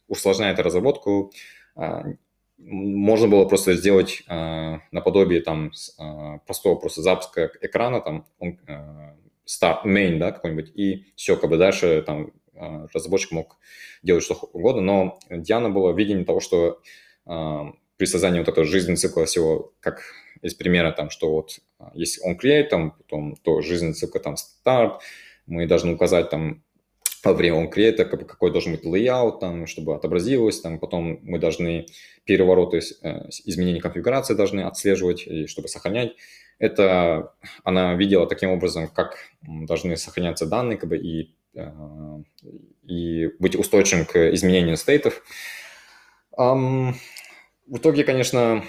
усложняет 0.09 0.59
разработку. 0.59 1.33
А, 1.77 2.05
можно 2.57 3.29
было 3.29 3.45
просто 3.45 3.75
сделать 3.75 4.23
а, 4.27 4.79
наподобие 4.91 5.43
там 5.43 5.71
простого 6.47 6.77
просто 6.77 7.03
запуска 7.03 7.51
экрана, 7.61 8.01
там 8.01 8.25
start 9.47 9.85
main, 9.85 10.17
да, 10.17 10.33
какой-нибудь, 10.33 10.73
и 10.75 11.13
все, 11.15 11.37
как 11.37 11.51
бы 11.51 11.59
дальше 11.59 12.03
там 12.07 12.33
разработчик 12.55 13.33
мог 13.33 13.59
делать 14.03 14.25
что 14.25 14.35
угодно, 14.53 14.81
но 14.81 15.19
Диана 15.29 15.69
была 15.69 15.93
видение 15.93 16.25
того, 16.25 16.41
что 16.41 16.81
при 18.01 18.07
создании 18.07 18.39
вот 18.39 18.49
этого 18.49 18.67
жизненного 18.67 18.97
цикла 18.97 19.27
всего, 19.27 19.75
как 19.81 20.01
из 20.41 20.55
примера, 20.55 20.91
там, 20.91 21.11
что 21.11 21.31
вот 21.31 21.61
а, 21.79 21.91
если 21.93 22.23
он 22.23 22.39
create, 22.39 22.69
там, 22.69 22.93
потом 22.93 23.37
то 23.37 23.61
жизненный 23.61 23.93
цикл 23.93 24.19
там 24.19 24.39
старт, 24.39 25.03
мы 25.45 25.67
должны 25.67 25.93
указать 25.93 26.31
там 26.31 26.63
во 27.23 27.35
время 27.35 27.57
он 27.57 27.69
create, 27.69 28.03
как, 28.03 28.27
какой 28.27 28.53
должен 28.53 28.73
быть 28.73 28.87
layout, 28.87 29.39
там, 29.39 29.67
чтобы 29.67 29.95
отобразилось, 29.95 30.63
там, 30.63 30.79
потом 30.79 31.19
мы 31.25 31.39
должны 31.39 31.89
перевороты, 32.25 32.81
э, 33.03 33.29
изменения 33.45 33.83
конфигурации 33.83 34.33
должны 34.33 34.63
отслеживать, 34.63 35.27
и 35.27 35.47
чтобы 35.47 35.69
сохранять. 35.69 36.13
Это 36.59 37.35
она 37.65 37.95
видела 37.97 38.27
таким 38.27 38.49
образом, 38.49 38.89
как 38.89 39.19
должны 39.43 39.99
сохраняться 39.99 40.47
данные, 40.47 40.79
как 40.79 40.89
бы, 40.89 40.97
и, 40.97 41.35
э, 41.55 41.71
и 42.85 43.27
быть 43.39 43.57
устойчивым 43.57 44.07
к 44.07 44.33
изменению 44.33 44.79
стейтов. 44.79 45.23
Um, 46.39 46.95
в 47.71 47.79
итоге, 47.79 48.03
конечно, 48.03 48.65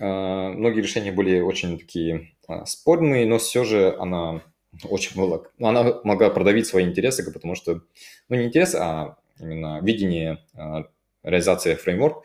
а, 0.00 0.50
многие 0.50 0.80
решения 0.80 1.12
были 1.12 1.40
очень 1.40 1.78
такие 1.78 2.32
а, 2.48 2.64
спорные, 2.64 3.26
но 3.26 3.38
все 3.38 3.64
же 3.64 3.94
она 3.98 4.42
очень 4.84 5.14
была, 5.14 5.42
она 5.60 6.00
могла 6.04 6.30
продавить 6.30 6.66
свои 6.66 6.84
интересы, 6.84 7.30
потому 7.30 7.54
что, 7.54 7.82
ну, 8.28 8.36
не 8.36 8.46
интересы, 8.46 8.76
а 8.76 9.18
именно 9.38 9.80
видение 9.82 10.38
а, 10.54 10.84
реализации 11.22 11.74
фреймворк. 11.74 12.24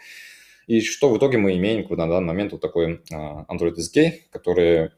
И 0.67 0.79
что 0.79 1.09
в 1.09 1.17
итоге 1.17 1.37
мы 1.37 1.57
имеем 1.57 1.85
на 1.89 2.07
данный 2.07 2.27
момент 2.27 2.53
вот 2.53 2.61
такой 2.61 3.01
Android 3.11 3.75
SDK, 3.75 4.11
который 4.31 4.91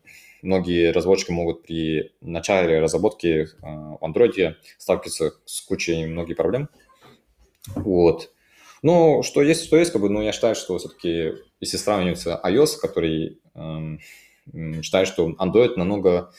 многие 0.43 0.91
разработчики 0.91 1.31
могут 1.31 1.63
при 1.63 2.11
начале 2.21 2.79
разработки 2.79 3.47
в 3.59 3.97
Android 4.03 4.55
сталкиваться 4.77 5.33
с 5.45 5.61
кучей 5.61 6.05
многих 6.05 6.37
проблем. 6.37 6.69
Вот. 7.75 8.29
Ну, 8.83 9.23
что 9.23 9.41
есть, 9.41 9.65
что 9.65 9.77
есть, 9.77 9.91
как 9.91 10.01
бы, 10.01 10.09
но 10.09 10.21
я 10.21 10.31
считаю, 10.33 10.53
что 10.55 10.77
все-таки, 10.77 11.33
если 11.59 11.77
сравнивается 11.77 12.39
iOS, 12.43 12.77
который 12.79 13.39
эм, 13.55 13.99
считают, 14.83 15.07
что 15.09 15.29
Android 15.31 15.77
намного 15.77 16.31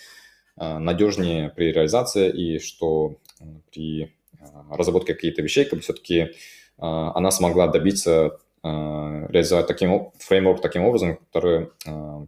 надежнее 0.57 1.51
при 1.51 1.73
реализации 1.73 2.31
и 2.31 2.59
что 2.61 3.17
при 3.73 4.15
разработке 4.71 5.15
каких-то 5.15 5.43
вещей 5.43 5.65
как 5.65 5.79
бы 5.79 5.81
все-таки 5.81 6.29
она 6.77 7.33
смогла 7.33 7.67
добиться 7.67 8.39
реализовать 8.63 9.67
таким 9.67 10.13
фреймворк 10.19 10.61
таким 10.61 10.85
образом, 10.85 11.17
который 11.17 11.71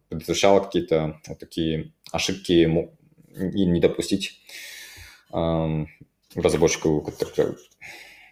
предотвращал 0.08 0.60
какие-то 0.64 1.20
вот 1.28 1.38
такие 1.38 1.92
ошибки 2.10 2.52
и 2.52 3.66
не 3.66 3.80
допустить 3.80 4.40
разработчику. 5.30 7.06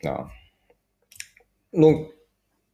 Да. 0.02 0.30
Ну, 1.76 2.12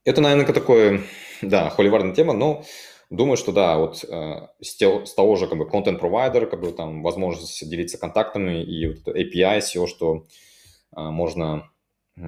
это, 0.05 0.21
наверное, 0.21 0.45
такое, 0.53 1.01
да, 1.41 1.71
холиварная 1.71 2.15
тема, 2.15 2.35
но 2.35 2.65
думаю, 3.09 3.39
что 3.39 3.51
да, 3.51 3.79
вот 3.79 4.05
э, 4.05 4.49
с, 4.61 5.15
того 5.15 5.37
же 5.37 5.47
как 5.47 5.57
бы 5.57 5.65
provider, 5.65 6.45
как 6.45 6.61
бы 6.61 6.71
там 6.73 7.03
возможность 7.03 7.67
делиться 7.69 7.97
контактами 7.97 8.63
и 8.63 8.89
вот 8.89 9.09
API, 9.09 9.61
все, 9.61 9.87
что 9.87 10.27
э, 10.95 11.01
можно 11.01 11.71
э, 12.19 12.21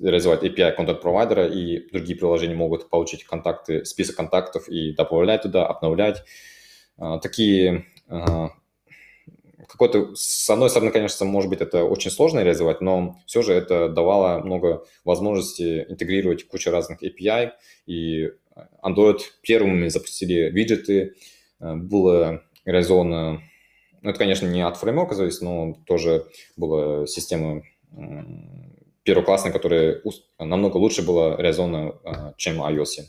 реализовать 0.00 0.44
API 0.44 0.76
content 0.78 1.00
провайдера 1.00 1.48
и 1.48 1.90
другие 1.90 2.16
приложения 2.16 2.54
могут 2.54 2.88
получить 2.88 3.24
контакты, 3.24 3.84
список 3.84 4.14
контактов 4.14 4.68
и 4.68 4.94
добавлять 4.94 5.42
туда, 5.42 5.66
обновлять. 5.66 6.22
Э, 6.96 7.18
такие 7.20 7.86
э, 8.08 8.48
какой-то, 9.72 10.14
с 10.14 10.48
одной 10.50 10.70
стороны, 10.70 10.90
конечно, 10.90 11.24
может 11.24 11.48
быть, 11.48 11.60
это 11.60 11.84
очень 11.84 12.10
сложно 12.10 12.40
реализовать, 12.40 12.80
но 12.82 13.16
все 13.26 13.42
же 13.42 13.54
это 13.54 13.88
давало 13.88 14.40
много 14.40 14.84
возможностей 15.04 15.84
интегрировать 15.88 16.46
кучу 16.46 16.70
разных 16.70 17.02
API, 17.02 17.52
и 17.86 18.30
Android 18.84 19.20
первыми 19.40 19.88
запустили 19.88 20.50
виджеты, 20.50 21.14
э, 21.60 21.74
было 21.74 22.42
реализовано, 22.64 23.42
ну, 24.02 24.10
это, 24.10 24.18
конечно, 24.18 24.46
не 24.46 24.60
от 24.60 24.76
фреймворка 24.76 25.14
зависит, 25.14 25.42
но 25.42 25.74
тоже 25.86 26.26
была 26.56 27.06
система 27.06 27.62
первоклассная, 29.04 29.52
которая 29.52 30.02
намного 30.38 30.76
лучше 30.76 31.02
была 31.02 31.36
реализована, 31.36 31.94
э, 32.04 32.32
чем 32.36 32.62
iOS. 32.62 33.06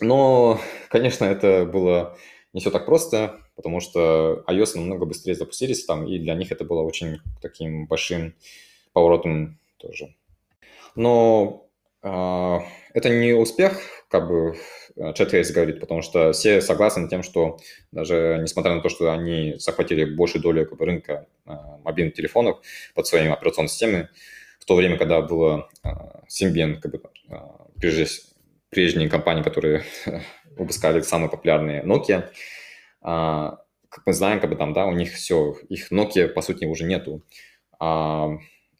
Но, 0.00 0.60
конечно, 0.90 1.24
это 1.24 1.64
было 1.64 2.16
не 2.52 2.60
все 2.60 2.70
так 2.70 2.86
просто 2.86 3.40
потому 3.56 3.80
что 3.80 4.44
iOS 4.48 4.76
намного 4.76 5.06
быстрее 5.06 5.34
запустились 5.34 5.84
там, 5.84 6.06
и 6.06 6.18
для 6.18 6.34
них 6.34 6.52
это 6.52 6.64
было 6.64 6.82
очень 6.82 7.18
таким 7.40 7.86
большим 7.86 8.34
поворотом 8.92 9.58
тоже. 9.78 10.14
Но 10.96 11.66
э, 12.02 12.58
это 12.94 13.08
не 13.08 13.32
успех, 13.32 13.80
как 14.08 14.28
бы 14.28 14.56
ChatFace 14.96 15.52
говорит, 15.52 15.80
потому 15.80 16.02
что 16.02 16.32
все 16.32 16.60
согласны 16.60 17.08
тем, 17.08 17.22
что 17.22 17.58
даже 17.90 18.38
несмотря 18.40 18.74
на 18.74 18.80
то, 18.80 18.88
что 18.88 19.12
они 19.12 19.54
захватили 19.58 20.04
большую 20.04 20.42
долю 20.42 20.66
как 20.66 20.78
бы, 20.78 20.86
рынка 20.86 21.26
э, 21.46 21.52
мобильных 21.82 22.14
телефонов 22.14 22.60
под 22.94 23.06
своими 23.06 23.32
операционными 23.32 23.70
системами, 23.70 24.08
в 24.60 24.64
то 24.66 24.76
время, 24.76 24.96
когда 24.96 25.20
было 25.20 25.68
э, 25.82 25.88
Symbian, 26.28 26.80
как 26.80 26.92
бы, 26.92 27.02
э, 27.28 27.36
прежде, 27.80 28.06
прежние 28.70 29.08
компании, 29.08 29.42
которые 29.42 29.84
выпускали 30.56 31.00
самые 31.00 31.28
популярные 31.28 31.82
Nokia, 31.82 32.30
а, 33.04 33.58
как 33.88 34.06
мы 34.06 34.12
знаем, 34.12 34.40
как 34.40 34.50
бы 34.50 34.56
там, 34.56 34.72
да, 34.72 34.86
у 34.86 34.92
них 34.92 35.12
все, 35.12 35.54
их 35.68 35.92
Nokia, 35.92 36.26
по 36.26 36.42
сути, 36.42 36.64
уже 36.64 36.84
нету. 36.84 37.22
А, 37.78 38.30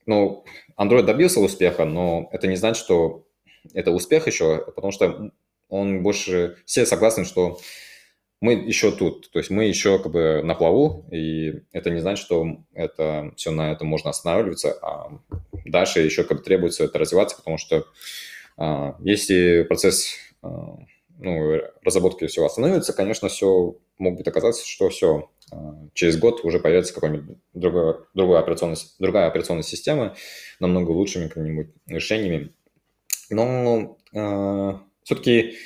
ну, 0.06 0.44
Android 0.76 1.02
добился 1.02 1.38
успеха, 1.40 1.84
но 1.84 2.28
это 2.32 2.48
не 2.48 2.56
значит, 2.56 2.82
что 2.82 3.26
это 3.72 3.92
успех 3.92 4.26
еще, 4.26 4.64
потому 4.74 4.90
что 4.90 5.30
он 5.68 6.02
больше... 6.02 6.56
Все 6.64 6.84
согласны, 6.84 7.24
что 7.24 7.58
мы 8.40 8.54
еще 8.54 8.92
тут, 8.92 9.30
то 9.30 9.38
есть 9.38 9.50
мы 9.50 9.64
еще 9.64 9.98
как 9.98 10.12
бы 10.12 10.42
на 10.42 10.54
плаву, 10.54 11.06
и 11.10 11.62
это 11.72 11.90
не 11.90 12.00
значит, 12.00 12.24
что 12.24 12.58
это 12.74 13.32
все 13.36 13.50
на 13.50 13.72
этом 13.72 13.86
можно 13.86 14.10
останавливаться, 14.10 14.72
а 14.82 15.18
дальше 15.64 16.00
еще 16.00 16.24
как 16.24 16.38
бы 16.38 16.44
требуется 16.44 16.84
это 16.84 16.98
развиваться, 16.98 17.36
потому 17.36 17.56
что 17.56 17.86
а, 18.56 18.96
если 19.00 19.62
процесс 19.62 20.16
а, 20.42 20.76
ну, 21.18 21.60
разработки 21.82 22.26
все 22.26 22.44
остановится, 22.44 22.92
конечно, 22.92 23.28
все 23.28 23.76
мог 23.98 24.16
быть 24.16 24.26
оказаться, 24.26 24.66
что 24.66 24.88
все, 24.88 25.30
а, 25.52 25.74
через 25.94 26.18
год 26.18 26.44
уже 26.44 26.58
появится 26.58 26.94
какой-нибудь 26.94 27.38
другой, 27.52 27.96
другой 28.14 28.38
операционный, 28.40 28.76
другая 28.98 29.28
операционная 29.28 29.62
система, 29.62 30.16
намного 30.60 30.90
лучшими 30.90 31.28
какими-нибудь 31.28 31.68
решениями. 31.86 32.52
Но 33.30 33.96
э, 34.12 34.72
все-таки 35.04 35.56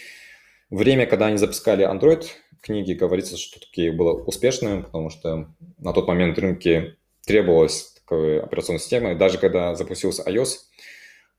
время, 0.70 1.06
когда 1.06 1.26
они 1.26 1.38
запускали 1.38 1.88
Android, 1.88 2.26
книги 2.60 2.92
говорится, 2.92 3.36
что 3.36 3.60
таки 3.60 3.90
было 3.90 4.12
успешным, 4.12 4.84
потому 4.84 5.10
что 5.10 5.48
на 5.78 5.92
тот 5.92 6.06
момент 6.06 6.38
рынке 6.38 6.96
требовалась 7.26 7.94
такая 7.94 8.42
операционная 8.42 8.80
система. 8.80 9.12
И 9.12 9.16
даже 9.16 9.38
когда 9.38 9.74
запустился 9.74 10.22
iOS, 10.28 10.56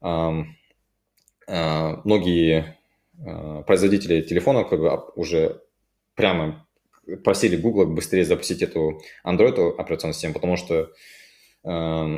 э, 0.01 0.43
э, 1.47 1.95
многие 2.03 2.78
производители 3.65 4.21
телефонов 4.21 4.69
как 4.69 4.79
бы 4.79 5.03
уже 5.15 5.61
прямо 6.15 6.65
просили 7.23 7.55
Google 7.55 7.87
быстрее 7.87 8.25
запустить 8.25 8.61
эту 8.61 9.01
Android 9.25 9.75
операционную 9.77 10.13
систему, 10.13 10.33
потому 10.33 10.57
что 10.57 10.91
э, 11.63 12.17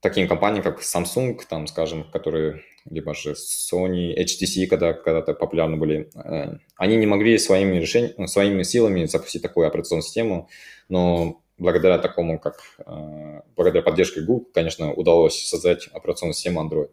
таким 0.00 0.28
компаниям, 0.28 0.62
как 0.62 0.80
Samsung, 0.80 1.40
там, 1.48 1.66
скажем, 1.66 2.04
которые 2.10 2.62
либо 2.90 3.14
же 3.14 3.32
Sony, 3.32 4.14
HTC, 4.18 4.66
когда 4.66 4.92
когда-то 4.92 5.34
популярны 5.34 5.76
были, 5.76 6.10
э, 6.14 6.58
они 6.76 6.96
не 6.96 7.06
могли 7.06 7.38
своими 7.38 7.84
ну, 8.18 8.26
своими 8.26 8.62
силами 8.62 9.06
запустить 9.06 9.42
такую 9.42 9.66
операционную 9.66 10.02
систему, 10.02 10.48
но 10.88 11.42
благодаря 11.58 11.98
такому, 11.98 12.38
как 12.38 12.60
э, 12.78 13.40
благодаря 13.56 13.82
поддержке 13.82 14.20
Google, 14.20 14.46
конечно, 14.52 14.92
удалось 14.92 15.42
создать 15.46 15.88
операционную 15.92 16.34
систему 16.34 16.62
Android. 16.62 16.90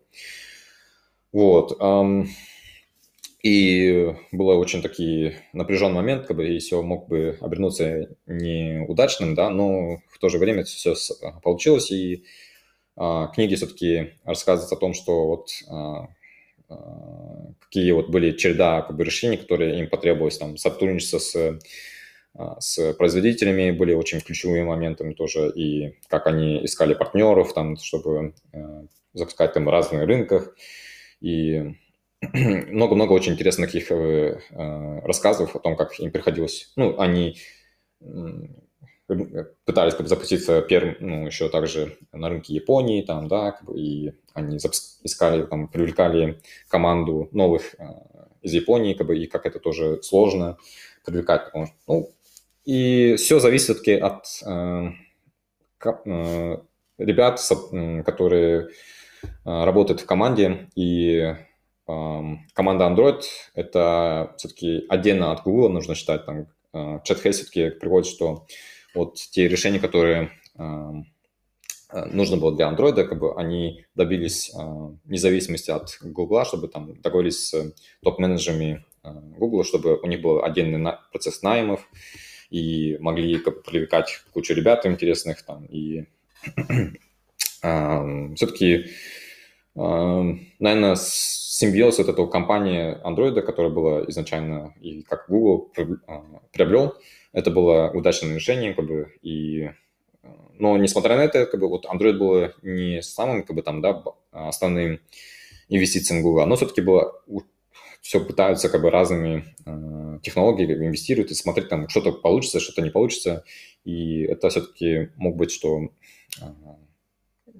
Вот. 1.31 1.77
Эм, 1.79 2.29
и 3.43 4.15
было 4.31 4.53
очень 4.53 4.81
такой 4.81 5.37
напряженный 5.53 5.95
момент, 5.95 6.27
как 6.27 6.37
бы, 6.37 6.47
и 6.47 6.59
все 6.59 6.81
мог 6.81 7.07
бы 7.07 7.37
обернуться 7.41 8.07
неудачным, 8.27 9.33
да, 9.33 9.49
но 9.49 9.97
в 10.09 10.19
то 10.19 10.29
же 10.29 10.37
время 10.37 10.63
все 10.63 10.93
получилось, 11.41 11.91
и 11.91 12.23
а, 12.95 13.27
книги 13.27 13.55
все-таки 13.55 14.13
рассказывают 14.23 14.71
о 14.71 14.79
том, 14.79 14.93
что 14.93 15.27
вот 15.27 15.49
а, 15.69 16.07
а, 16.69 17.53
какие 17.59 17.91
вот 17.91 18.09
были 18.09 18.31
череда 18.31 18.81
как 18.81 18.95
бы, 18.95 19.03
решений, 19.03 19.37
которые 19.37 19.79
им 19.79 19.89
потребовалось, 19.89 20.37
там, 20.37 20.57
сотрудничество 20.57 21.17
с, 21.17 21.59
а, 22.35 22.59
с 22.59 22.93
производителями 22.93 23.71
были 23.71 23.93
очень 23.93 24.21
ключевыми 24.21 24.63
моментами 24.63 25.13
тоже, 25.13 25.51
и 25.55 25.97
как 26.09 26.27
они 26.27 26.63
искали 26.63 26.93
партнеров, 26.93 27.53
там, 27.53 27.75
чтобы 27.77 28.35
а, 28.53 28.85
запускать 29.13 29.53
там 29.53 29.65
в 29.65 29.69
разных 29.69 30.05
рынках, 30.05 30.55
и 31.21 31.75
много-много 32.33 33.13
очень 33.13 33.33
интересных 33.33 33.73
их 33.73 33.91
э, 33.91 34.39
э, 34.51 34.99
рассказов 35.01 35.55
о 35.55 35.59
том, 35.59 35.75
как 35.75 35.99
им 35.99 36.11
приходилось, 36.11 36.71
ну, 36.75 36.99
они 36.99 37.37
пытались 39.65 39.93
как 39.93 40.03
бы, 40.03 40.07
запуститься 40.07 40.61
первым, 40.61 40.95
ну, 40.99 41.25
еще 41.25 41.49
также 41.49 41.97
на 42.13 42.29
рынке 42.29 42.53
Японии, 42.53 43.01
там, 43.01 43.27
да, 43.27 43.51
как 43.51 43.65
бы, 43.65 43.79
и 43.79 44.13
они 44.33 44.57
искали, 44.57 45.43
там, 45.43 45.67
привлекали 45.67 46.41
команду 46.69 47.27
новых 47.31 47.75
э, 47.77 47.83
из 48.41 48.53
Японии, 48.53 48.93
как 48.93 49.07
бы, 49.07 49.17
и 49.17 49.27
как 49.27 49.45
это 49.45 49.59
тоже 49.59 50.01
сложно 50.03 50.57
привлекать, 51.05 51.45
потому 51.45 51.65
что, 51.65 51.75
ну, 51.87 52.11
и 52.65 53.15
все 53.15 53.39
зависит 53.39 53.65
все-таки 53.65 53.93
от 53.93 54.25
э, 54.45 54.89
э, 56.05 56.57
ребят, 56.99 57.41
которые 58.05 58.61
э, 58.61 58.67
работают 59.43 60.01
в 60.01 60.05
команде, 60.05 60.69
и 60.75 61.35
команда 62.53 62.85
Android— 62.85 63.21
это 63.53 64.33
все-таки 64.37 64.85
отдельно 64.89 65.31
от 65.31 65.43
Google 65.43 65.69
нужно 65.69 65.95
считать. 65.95 66.25
Там 66.25 66.47
ChatHash 66.73 67.31
все-таки 67.31 67.69
приводит, 67.69 68.09
что 68.09 68.45
вот 68.95 69.15
те 69.15 69.47
решения, 69.47 69.79
которые 69.79 70.31
нужно 71.91 72.37
было 72.37 72.55
для 72.55 72.69
Android, 72.71 73.03
как 73.03 73.19
бы 73.19 73.35
они 73.35 73.85
добились 73.95 74.53
независимости 75.05 75.71
от 75.71 75.97
Google, 76.01 76.45
чтобы 76.45 76.67
там 76.67 77.01
договорились 77.01 77.49
с 77.49 77.73
топ-менеджерами 78.03 78.85
Google, 79.03 79.63
чтобы 79.63 79.97
у 79.97 80.07
них 80.07 80.21
был 80.21 80.43
отдельный 80.43 80.93
процесс 81.11 81.41
наймов, 81.41 81.87
и 82.49 82.97
могли 82.99 83.37
как 83.39 83.55
бы, 83.55 83.61
привлекать 83.61 84.23
кучу 84.33 84.53
ребят 84.53 84.85
интересных 84.85 85.41
там, 85.43 85.65
и 85.65 86.05
все-таки, 87.61 88.85
наверное, 89.75 90.95
симбиоз 91.61 91.99
от 91.99 92.09
этого 92.09 92.27
компании 92.27 92.97
Android, 93.05 93.39
которая 93.41 93.71
была 93.71 94.03
изначально 94.09 94.73
и 94.81 95.03
как 95.03 95.25
Google 95.29 95.71
а, 96.07 96.23
приобрел, 96.51 96.95
это 97.33 97.51
было 97.51 97.91
удачным 97.93 98.35
решением, 98.35 98.75
как 98.75 98.87
бы, 98.87 99.13
и 99.21 99.69
но 100.59 100.77
несмотря 100.77 101.15
на 101.15 101.21
это, 101.21 101.45
как 101.45 101.59
бы 101.59 101.67
вот 101.67 101.85
Android 101.85 102.17
было 102.17 102.53
не 102.61 103.01
самым, 103.01 103.43
как 103.43 103.55
бы 103.55 103.63
там, 103.63 103.81
да, 103.81 104.03
основным 104.31 104.99
инвестицией 105.69 106.21
Google, 106.21 106.45
но 106.45 106.55
все-таки 106.55 106.81
было 106.81 107.13
все 108.01 108.19
пытаются 108.23 108.69
как 108.69 108.81
бы 108.81 108.89
разными 108.89 109.45
э, 109.65 110.19
технологиями 110.23 110.87
инвестируют 110.87 111.31
и 111.31 111.35
смотреть 111.35 111.69
там 111.69 111.87
что-то 111.87 112.11
получится, 112.11 112.59
что-то 112.59 112.81
не 112.81 112.89
получится. 112.89 113.43
И 113.85 114.23
это 114.23 114.49
все-таки 114.49 115.09
мог 115.15 115.35
быть, 115.35 115.51
что 115.51 115.89
э, 116.41 116.45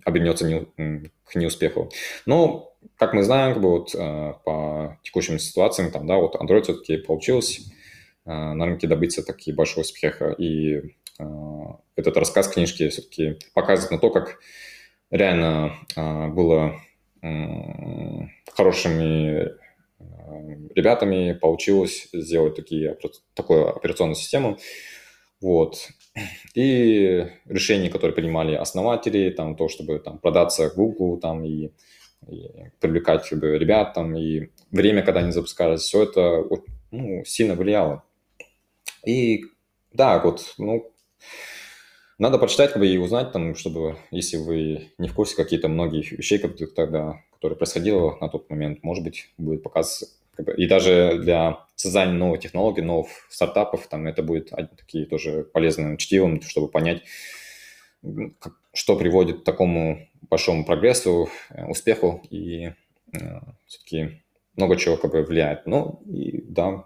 обернется 0.04 0.46
не, 0.48 1.12
к 1.24 1.36
неуспеху. 1.36 1.92
Но, 2.26 2.71
как 2.98 3.14
мы 3.14 3.24
знаем, 3.24 3.54
как 3.54 3.64
бы 3.64 3.70
вот 3.70 3.96
э, 3.96 4.34
по 4.44 4.98
текущим 5.04 5.40
ситуациям, 5.40 5.92
там, 5.92 6.08
да, 6.08 6.18
вот 6.18 6.36
Android 6.36 6.64
все-таки 6.64 6.98
получилось 6.98 7.62
э, 8.26 8.32
на 8.32 8.66
рынке 8.66 8.88
добиться 8.88 9.24
таки 9.24 9.52
большого 9.52 9.82
успеха. 9.82 10.32
И 10.32 10.76
э, 11.20 11.24
этот 11.96 12.18
рассказ 12.18 12.48
книжки 12.48 12.90
все-таки 12.90 13.38
показывает 13.54 13.92
на 13.92 13.98
то, 13.98 14.10
как 14.10 14.40
реально 15.10 15.74
было 15.96 16.80
хорошими 18.56 19.52
ребятами 20.74 21.34
получилось 21.34 22.08
сделать 22.14 22.56
такие, 22.56 22.98
такую 23.36 23.76
операционную 23.76 24.16
систему. 24.16 24.58
Вот. 25.42 25.90
И 26.56 27.28
решения, 27.46 27.90
которые 27.90 28.16
принимали 28.16 28.56
основатели, 28.56 29.30
там, 29.30 29.56
то, 29.56 29.68
чтобы 29.68 30.00
там, 30.00 30.20
продаться 30.20 30.70
Google 30.70 31.20
там, 31.20 31.44
и, 31.44 31.72
и 32.28 32.70
привлекать 32.80 33.28
как 33.28 33.40
бы, 33.40 33.58
ребят, 33.58 33.94
там, 33.94 34.16
и 34.16 34.50
время, 34.72 35.04
когда 35.04 35.22
они 35.22 35.32
запускались, 35.32 35.82
все 35.82 36.04
это 36.04 36.46
ну, 36.92 37.24
сильно 37.26 37.56
влияло. 37.56 38.04
И 39.06 39.46
да, 39.94 40.20
вот, 40.20 40.54
ну, 40.58 40.92
надо 42.18 42.38
почитать 42.38 42.72
как 42.72 42.80
бы, 42.80 42.88
и 42.88 42.98
узнать, 42.98 43.32
там, 43.32 43.56
чтобы, 43.56 43.98
если 44.12 44.38
вы 44.38 44.92
не 44.98 45.08
в 45.08 45.16
курсе 45.16 45.36
какие-то 45.36 45.68
многие 45.68 46.02
вещей, 46.16 46.38
которые 46.38 46.68
тогда, 46.68 47.24
которые 47.34 47.58
происходило 47.58 48.18
на 48.22 48.30
тот 48.30 48.50
момент, 48.50 48.84
может 48.84 49.04
быть, 49.04 49.32
будет 49.38 49.64
показ 49.64 50.18
и 50.58 50.68
даже 50.68 51.20
для 51.22 51.66
создания 51.76 52.14
новых 52.14 52.40
технологий, 52.40 52.82
новых 52.82 53.10
стартапов, 53.30 53.88
там 53.88 54.08
это 54.08 54.24
будет 54.24 54.52
такие 54.78 55.06
тоже 55.06 55.44
полезным 55.44 55.98
чтивом, 55.98 56.42
чтобы 56.42 56.68
понять, 56.68 57.04
что 58.74 58.96
приводит 58.96 59.42
к 59.42 59.44
такому 59.44 60.08
большому 60.30 60.66
прогрессу, 60.66 61.30
э, 61.50 61.66
успеху, 61.66 62.24
и 62.30 62.72
э, 63.14 63.40
все-таки 63.66 64.22
много 64.56 64.78
чего 64.78 64.98
как 64.98 65.12
бы 65.12 65.24
влияет. 65.24 65.66
Ну, 65.66 66.02
и 66.06 66.42
да, 66.42 66.86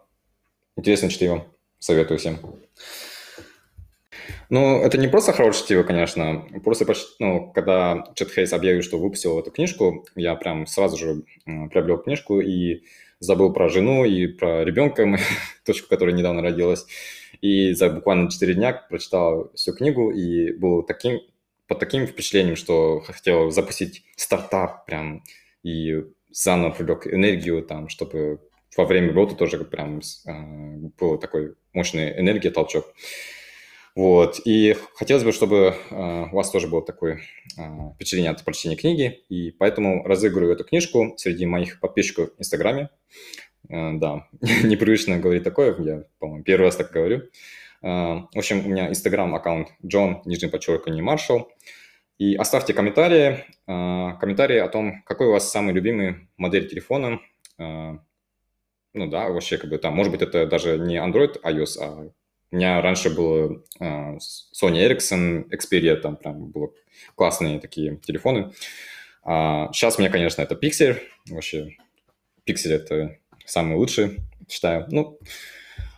интересное 0.75 1.09
чтиво, 1.09 1.45
советую 1.79 2.17
всем. 2.17 2.39
Ну, 4.49 4.81
это 4.81 4.97
не 4.97 5.07
просто 5.07 5.33
хорошее 5.33 5.63
чтиво, 5.63 5.83
конечно. 5.83 6.47
Просто, 6.63 6.85
ну, 7.19 7.51
когда 7.53 8.03
Чет 8.15 8.31
Хейс 8.31 8.53
объявил, 8.53 8.83
что 8.83 8.97
выпустил 8.97 9.39
эту 9.39 9.51
книжку, 9.51 10.05
я 10.15 10.35
прям 10.35 10.67
сразу 10.67 10.97
же 10.97 11.23
приобрел 11.45 11.97
книжку 11.97 12.39
и 12.39 12.83
забыл 13.19 13.53
про 13.53 13.69
жену 13.69 14.05
и 14.05 14.27
про 14.27 14.63
ребенка, 14.63 15.17
дочку, 15.65 15.87
которая 15.89 16.15
недавно 16.15 16.41
родилась. 16.41 16.85
И 17.41 17.73
за 17.73 17.89
буквально 17.89 18.29
4 18.29 18.53
дня 18.53 18.73
прочитал 18.73 19.51
всю 19.55 19.73
книгу 19.73 20.11
и 20.11 20.51
был 20.53 20.83
таким, 20.83 21.19
под 21.67 21.79
таким 21.79 22.07
впечатлением, 22.07 22.55
что 22.55 23.01
хотел 23.01 23.51
запустить 23.51 24.03
стартап 24.15 24.85
прям 24.85 25.23
и 25.63 26.03
заново 26.31 26.71
привлек 26.71 27.07
энергию 27.07 27.63
там, 27.63 27.89
чтобы 27.89 28.41
во 28.77 28.85
время 28.85 29.09
работы 29.09 29.35
тоже 29.35 29.63
прям 29.63 29.99
э, 29.99 30.31
был 30.99 31.17
такой 31.17 31.55
мощный 31.73 32.19
энергия, 32.19 32.51
толчок. 32.51 32.93
Вот. 33.95 34.41
И 34.43 34.75
хотелось 34.95 35.23
бы, 35.23 35.31
чтобы 35.31 35.75
э, 35.89 36.25
у 36.31 36.35
вас 36.35 36.51
тоже 36.51 36.67
было 36.67 36.85
такое 36.85 37.21
э, 37.57 37.61
впечатление 37.95 38.31
от 38.31 38.43
прочтения 38.43 38.75
книги. 38.75 39.21
И 39.29 39.51
поэтому 39.51 40.03
разыгрываю 40.03 40.53
эту 40.53 40.65
книжку 40.65 41.13
среди 41.17 41.45
моих 41.45 41.79
подписчиков 41.79 42.31
в 42.35 42.39
Инстаграме. 42.39 42.89
Э, 43.69 43.93
да, 43.93 44.27
непривычно 44.63 45.17
говорить 45.17 45.43
такое, 45.43 45.73
я, 45.79 46.03
по-моему, 46.19 46.43
первый 46.43 46.65
раз 46.65 46.75
так 46.75 46.91
говорю. 46.91 47.23
Э, 47.85 48.25
в 48.33 48.37
общем, 48.37 48.65
у 48.65 48.69
меня 48.69 48.89
Инстаграм-аккаунт 48.89 49.69
Джон, 49.85 50.21
нижнее 50.25 50.51
подчеркивание, 50.51 51.03
Маршал. 51.03 51.51
И 52.17 52.35
оставьте 52.35 52.73
комментарии, 52.73 53.45
э, 53.67 54.19
комментарии 54.19 54.57
о 54.57 54.69
том, 54.69 55.03
какой 55.03 55.27
у 55.27 55.31
вас 55.31 55.51
самый 55.51 55.73
любимый 55.73 56.27
модель 56.35 56.67
телефона. 56.67 57.19
Э, 57.59 57.97
ну 58.93 59.07
да, 59.07 59.29
вообще, 59.29 59.57
как 59.57 59.69
бы 59.69 59.77
там, 59.77 59.93
может 59.93 60.11
быть, 60.11 60.23
это 60.23 60.47
даже 60.47 60.79
не 60.79 60.97
Android, 60.97 61.39
iOS, 61.43 61.77
а 61.79 62.11
у 62.51 62.55
меня 62.55 62.81
раньше 62.81 63.13
было 63.13 63.61
uh, 63.81 64.17
Sony 64.53 64.87
Ericsson, 64.87 65.49
Xperia, 65.49 65.97
там 65.97 66.15
прям 66.15 66.51
было 66.51 66.71
классные 67.15 67.59
такие 67.59 67.97
телефоны. 67.97 68.53
Сейчас 69.25 69.97
у 69.97 70.01
меня, 70.01 70.09
конечно, 70.09 70.41
это 70.41 70.55
Pixel. 70.55 70.97
Вообще, 71.29 71.75
Pixel 72.47 72.71
это 72.71 73.17
самый 73.45 73.75
лучший, 73.75 74.19
считаю. 74.47 74.85
Ну, 74.89 75.19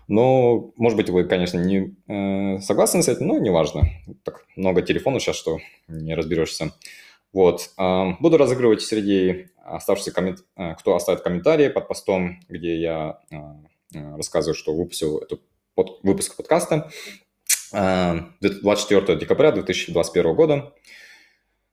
но, 0.07 0.71
может 0.77 0.97
быть, 0.97 1.09
вы, 1.09 1.25
конечно, 1.25 1.59
не 1.59 1.95
э, 2.07 2.59
согласны 2.59 3.03
с 3.03 3.07
этим, 3.07 3.27
но 3.27 3.37
неважно. 3.39 3.89
Так 4.23 4.45
много 4.55 4.81
телефонов 4.81 5.21
сейчас, 5.21 5.35
что 5.35 5.59
не 5.87 6.15
разберешься. 6.15 6.71
Вот. 7.33 7.71
Э, 7.77 8.13
буду 8.19 8.37
разыгрывать 8.37 8.81
среди 8.81 9.47
оставшихся 9.63 10.11
коммент... 10.11 10.39
Э, 10.55 10.75
кто 10.75 10.95
оставит 10.95 11.21
комментарии 11.21 11.67
под 11.69 11.87
постом, 11.87 12.39
где 12.47 12.79
я 12.79 13.19
э, 13.31 14.15
рассказываю, 14.15 14.55
что 14.55 14.73
выпустил 14.73 15.17
эту 15.19 15.39
под, 15.75 15.99
выпуск 16.03 16.35
подкаста 16.35 16.89
24 17.71 19.01
э, 19.07 19.19
декабря 19.19 19.51
2021 19.51 20.35
года. 20.35 20.73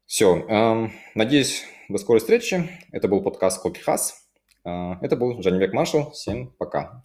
Все. 0.06 0.44
Э, 0.48 0.88
надеюсь, 1.14 1.64
до 1.88 1.98
скорой 1.98 2.20
встречи. 2.20 2.68
Это 2.92 3.08
был 3.08 3.22
подкаст 3.22 3.62
Коки 3.62 3.80
Хас. 3.80 4.26
Э, 4.64 4.94
это 5.00 5.16
был 5.16 5.40
Жанибек 5.42 5.72
Маршал. 5.72 6.10
Всем 6.12 6.48
пока. 6.58 7.04